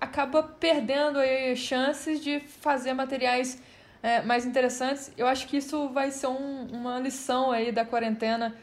acaba 0.00 0.42
perdendo 0.42 1.18
aí 1.18 1.56
chances 1.56 2.22
de 2.22 2.40
fazer 2.40 2.92
materiais 2.92 3.60
é, 4.02 4.22
mais 4.22 4.44
interessantes. 4.46 5.10
Eu 5.16 5.26
acho 5.26 5.46
que 5.46 5.56
isso 5.56 5.88
vai 5.88 6.10
ser 6.10 6.28
um, 6.28 6.66
uma 6.66 6.98
lição 6.98 7.50
aí 7.50 7.72
da 7.72 7.84
quarentena 7.84 8.54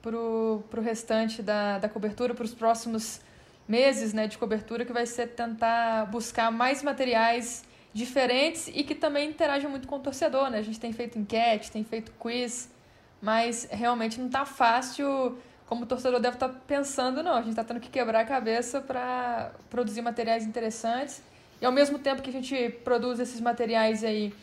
pro, 0.00 0.62
pro 0.70 0.82
restante 0.82 1.42
da, 1.42 1.78
da 1.78 1.88
cobertura, 1.88 2.34
para 2.34 2.44
os 2.44 2.54
próximos 2.54 3.20
meses 3.66 4.12
né, 4.12 4.26
de 4.26 4.36
cobertura, 4.36 4.84
que 4.84 4.92
vai 4.92 5.06
ser 5.06 5.28
tentar 5.28 6.06
buscar 6.06 6.50
mais 6.50 6.82
materiais 6.82 7.64
diferentes 7.94 8.68
e 8.68 8.82
que 8.82 8.94
também 8.94 9.28
interagem 9.28 9.68
muito 9.68 9.86
com 9.86 9.96
o 9.96 10.00
torcedor, 10.00 10.50
né? 10.50 10.58
A 10.58 10.62
gente 10.62 10.80
tem 10.80 10.92
feito 10.92 11.18
enquete, 11.18 11.70
tem 11.70 11.84
feito 11.84 12.10
quiz, 12.18 12.70
mas 13.22 13.68
realmente 13.70 14.18
não 14.18 14.26
está 14.26 14.44
fácil, 14.44 15.38
como 15.66 15.84
o 15.84 15.86
torcedor 15.86 16.20
deve 16.20 16.36
estar 16.36 16.48
tá 16.48 16.60
pensando, 16.66 17.22
não. 17.22 17.34
A 17.34 17.40
gente 17.40 17.50
está 17.50 17.62
tendo 17.62 17.78
que 17.78 17.88
quebrar 17.88 18.20
a 18.20 18.24
cabeça 18.24 18.80
para 18.80 19.52
produzir 19.70 20.02
materiais 20.02 20.44
interessantes 20.44 21.22
e 21.60 21.64
ao 21.64 21.70
mesmo 21.70 21.98
tempo 22.00 22.20
que 22.20 22.28
a 22.28 22.32
gente 22.32 22.68
produz 22.84 23.20
esses 23.20 23.40
materiais 23.40 24.02
aí 24.02 24.34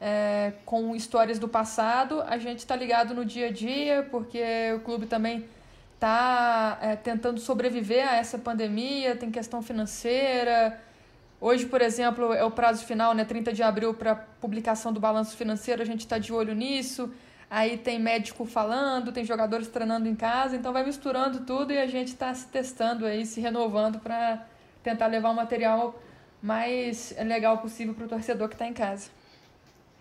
é, 0.00 0.52
com 0.64 0.96
histórias 0.96 1.38
do 1.38 1.48
passado, 1.48 2.20
a 2.22 2.36
gente 2.36 2.58
está 2.58 2.74
ligado 2.74 3.14
no 3.14 3.24
dia 3.24 3.46
a 3.46 3.52
dia, 3.52 4.06
porque 4.10 4.42
o 4.74 4.80
clube 4.80 5.06
também 5.06 5.44
está 5.94 6.78
é, 6.82 6.96
tentando 6.96 7.38
sobreviver 7.40 8.06
a 8.06 8.16
essa 8.16 8.36
pandemia, 8.36 9.14
tem 9.14 9.30
questão 9.30 9.62
financeira, 9.62 10.78
Hoje, 11.38 11.66
por 11.66 11.82
exemplo, 11.82 12.32
é 12.32 12.42
o 12.42 12.50
prazo 12.50 12.84
final, 12.86 13.12
né, 13.12 13.24
30 13.24 13.52
de 13.52 13.62
abril, 13.62 13.92
para 13.92 14.14
publicação 14.16 14.90
do 14.90 14.98
balanço 14.98 15.36
financeiro, 15.36 15.82
a 15.82 15.84
gente 15.84 16.00
está 16.00 16.16
de 16.18 16.32
olho 16.32 16.54
nisso. 16.54 17.12
Aí 17.48 17.78
tem 17.78 17.98
médico 17.98 18.44
falando, 18.44 19.12
tem 19.12 19.24
jogadores 19.24 19.68
treinando 19.68 20.08
em 20.08 20.16
casa, 20.16 20.56
então 20.56 20.72
vai 20.72 20.84
misturando 20.84 21.40
tudo 21.40 21.72
e 21.72 21.78
a 21.78 21.86
gente 21.86 22.08
está 22.08 22.34
se 22.34 22.48
testando 22.48 23.06
aí, 23.06 23.24
se 23.24 23.40
renovando 23.40 24.00
para 24.00 24.44
tentar 24.82 25.06
levar 25.06 25.30
o 25.30 25.34
material 25.34 26.00
mais 26.42 27.14
legal 27.18 27.58
possível 27.58 27.94
para 27.94 28.04
o 28.04 28.08
torcedor 28.08 28.48
que 28.48 28.54
está 28.54 28.66
em 28.66 28.72
casa. 28.72 29.10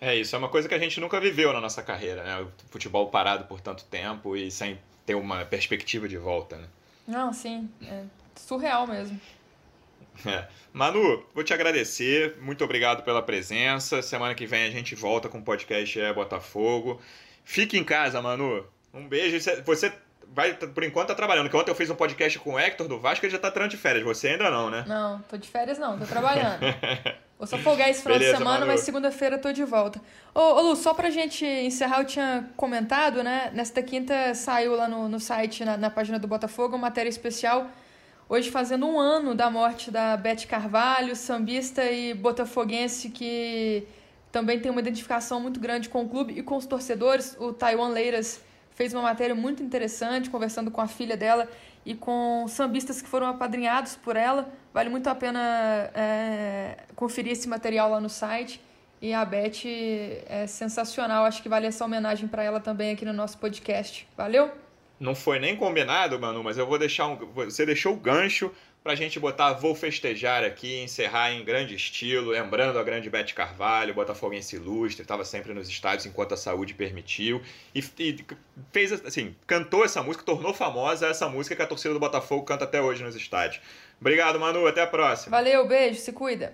É 0.02 0.16
isso, 0.16 0.36
é 0.36 0.40
uma 0.40 0.50
coisa 0.50 0.68
que 0.68 0.74
a 0.74 0.80
gente 0.80 1.00
nunca 1.00 1.20
viveu 1.20 1.54
na 1.54 1.62
nossa 1.62 1.82
carreira, 1.82 2.24
né? 2.24 2.42
O 2.42 2.52
futebol 2.70 3.08
parado 3.10 3.46
por 3.46 3.62
tanto 3.62 3.86
tempo 3.86 4.36
e 4.36 4.52
sem 4.52 4.80
ter 5.06 5.16
uma 5.16 5.46
perspectiva 5.46 6.08
de 6.08 6.18
volta, 6.18 6.58
né? 6.58 6.68
Não, 7.08 7.32
sim, 7.32 7.70
é 7.84 8.04
surreal 8.36 8.88
mesmo. 8.88 9.20
É. 10.26 10.48
Manu, 10.72 11.26
vou 11.34 11.44
te 11.44 11.54
agradecer. 11.54 12.38
Muito 12.40 12.64
obrigado 12.64 13.04
pela 13.04 13.22
presença. 13.22 14.02
Semana 14.02 14.34
que 14.34 14.46
vem 14.46 14.64
a 14.64 14.72
gente 14.72 14.96
volta 14.96 15.28
com 15.28 15.40
o 15.40 15.44
podcast 15.44 16.00
É 16.00 16.14
Botafogo. 16.14 17.02
Fique 17.46 17.78
em 17.78 17.84
casa, 17.84 18.22
Manu. 18.22 18.66
Um 18.94 19.08
beijo. 19.08 19.38
Você 19.66 19.94
vai, 20.28 20.54
por 20.54 20.84
enquanto, 20.84 21.08
tá 21.08 21.16
trabalhando. 21.16 21.46
Porque 21.46 21.58
ontem 21.58 21.72
eu 21.72 21.76
fiz 21.76 21.90
um 21.90 21.96
podcast 21.96 22.38
com 22.40 22.56
o 22.56 22.60
Hector 22.60 22.88
do 22.88 23.00
Vasco, 23.00 23.26
ele 23.26 23.32
já 23.32 23.40
tá 23.40 23.50
treinando 23.50 23.74
de 23.74 23.82
férias. 23.82 24.04
Você 24.04 24.30
ainda 24.30 24.50
não, 24.50 24.70
né? 24.70 24.84
Não, 24.86 25.22
tô 25.30 25.38
de 25.38 25.48
férias 25.48 25.78
não, 25.78 25.98
tô 25.98 26.06
trabalhando. 26.06 26.60
Vou 27.38 27.46
só 27.46 27.58
folgar 27.58 27.90
esse 27.90 28.02
final 28.02 28.18
Beleza, 28.18 28.34
de 28.34 28.38
semana, 28.40 28.60
Manu. 28.60 28.72
mas 28.72 28.82
segunda-feira 28.82 29.38
tô 29.38 29.52
de 29.52 29.64
volta. 29.64 30.02
Ô, 30.34 30.40
ô, 30.40 30.62
Lu, 30.62 30.76
só 30.76 30.94
pra 30.94 31.10
gente 31.10 31.46
encerrar, 31.46 32.00
eu 32.00 32.06
tinha 32.06 32.50
comentado, 32.56 33.22
né? 33.24 33.52
Nesta 33.54 33.84
quinta 33.84 34.34
saiu 34.34 34.74
lá 34.76 34.88
no, 34.88 35.10
no 35.10 35.20
site, 35.20 35.66
na, 35.66 35.76
na 35.76 35.90
página 35.90 36.18
do 36.18 36.28
Botafogo, 36.28 36.76
uma 36.76 36.84
matéria 36.84 37.10
especial 37.10 37.70
Hoje 38.28 38.50
fazendo 38.50 38.88
um 38.88 39.00
ano 39.00 39.36
da 39.36 39.52
morte 39.52 39.92
da 39.92 40.18
Beth 40.18 40.48
Carvalho, 40.48 41.16
sambista 41.16 41.84
e 41.84 42.12
botafoguense 42.16 43.10
que 43.10 43.88
também 44.36 44.60
tem 44.60 44.70
uma 44.70 44.82
identificação 44.82 45.40
muito 45.40 45.62
grande 45.62 45.88
com 45.88 46.04
o 46.04 46.10
clube 46.10 46.38
e 46.38 46.44
com 46.44 46.58
os 46.58 46.66
torcedores. 46.66 47.38
O 47.40 47.54
Taiwan 47.54 47.88
Leiras 47.88 48.42
fez 48.72 48.94
uma 48.94 49.02
matéria 49.02 49.34
muito 49.34 49.64
interessante, 49.64 50.30
conversando 50.30 50.70
com 50.70 50.82
a 50.82 50.90
filha 50.90 51.16
dela 51.16 51.48
e 51.86 51.96
com 51.96 52.46
sambistas 52.50 53.02
que 53.02 53.08
foram 53.08 53.28
apadrinhados 53.28 53.96
por 53.96 54.18
ela. 54.18 54.52
Vale 54.74 54.90
muito 54.90 55.08
a 55.08 55.16
pena 55.16 55.90
é, 55.96 56.80
conferir 56.98 57.32
esse 57.32 57.48
material 57.48 57.90
lá 57.90 58.02
no 58.02 58.10
site. 58.10 58.60
E 59.02 59.14
a 59.14 59.24
Beth 59.24 59.64
é 60.28 60.46
sensacional, 60.48 61.24
acho 61.24 61.42
que 61.42 61.48
vale 61.48 61.68
essa 61.68 61.86
homenagem 61.86 62.28
para 62.28 62.44
ela 62.44 62.60
também 62.60 62.92
aqui 62.92 63.06
no 63.06 63.14
nosso 63.14 63.38
podcast. 63.38 64.06
Valeu? 64.18 64.52
não 65.00 65.14
foi 65.14 65.40
nem 65.40 65.56
combinado, 65.56 66.20
Manu, 66.20 66.44
mas 66.44 66.58
eu 66.58 66.66
vou 66.66 66.78
deixar 66.78 67.08
um. 67.08 67.18
Você 67.34 67.66
deixou 67.66 67.94
o 67.94 67.98
gancho 67.98 68.52
pra 68.86 68.94
gente 68.94 69.20
botar 69.20 69.54
Vou 69.54 69.74
Festejar 69.74 70.44
aqui, 70.44 70.84
encerrar 70.84 71.32
em 71.32 71.44
grande 71.44 71.74
estilo, 71.74 72.30
lembrando 72.30 72.78
a 72.78 72.84
grande 72.84 73.10
Bete 73.10 73.34
Carvalho, 73.34 73.96
Botafoguense 73.96 74.58
ilustre, 74.58 75.02
estava 75.02 75.26
sempre 75.26 75.56
nos 75.56 75.68
estádios 75.68 76.06
enquanto 76.06 76.36
a 76.36 76.38
saúde 76.38 76.76
permitiu, 76.76 77.42
e, 77.74 77.84
e, 77.98 78.24
fez 78.72 78.92
assim, 78.92 79.36
cantou 79.48 79.84
essa 79.84 80.04
música, 80.04 80.24
tornou 80.24 80.54
famosa 80.54 81.08
essa 81.08 81.28
música 81.28 81.56
que 81.56 81.64
a 81.64 81.66
torcida 81.66 81.96
do 81.96 82.00
Botafogo 82.00 82.44
canta 82.44 82.66
até 82.66 82.80
hoje 82.80 83.04
nos 83.04 83.16
estádios. 83.16 83.60
Obrigado, 84.00 84.40
Manu, 84.40 84.68
até 84.68 84.84
a 84.84 84.88
próxima. 84.88 85.36
Valeu, 85.36 85.68
beijo, 85.68 86.00
se 86.00 86.14
cuida. 86.14 86.54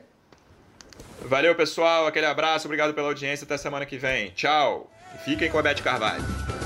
Valeu, 1.23 1.53
pessoal, 1.53 2.07
aquele 2.07 2.27
abraço, 2.27 2.65
obrigado 2.65 2.93
pela 2.93 3.09
audiência, 3.09 3.43
até 3.43 3.57
semana 3.57 3.85
que 3.85 3.97
vem. 3.97 4.29
Tchau. 4.29 4.89
Fiquem 5.25 5.51
com 5.51 5.59
a 5.59 5.61
Beth 5.61 5.81
Carvalho. 5.83 6.60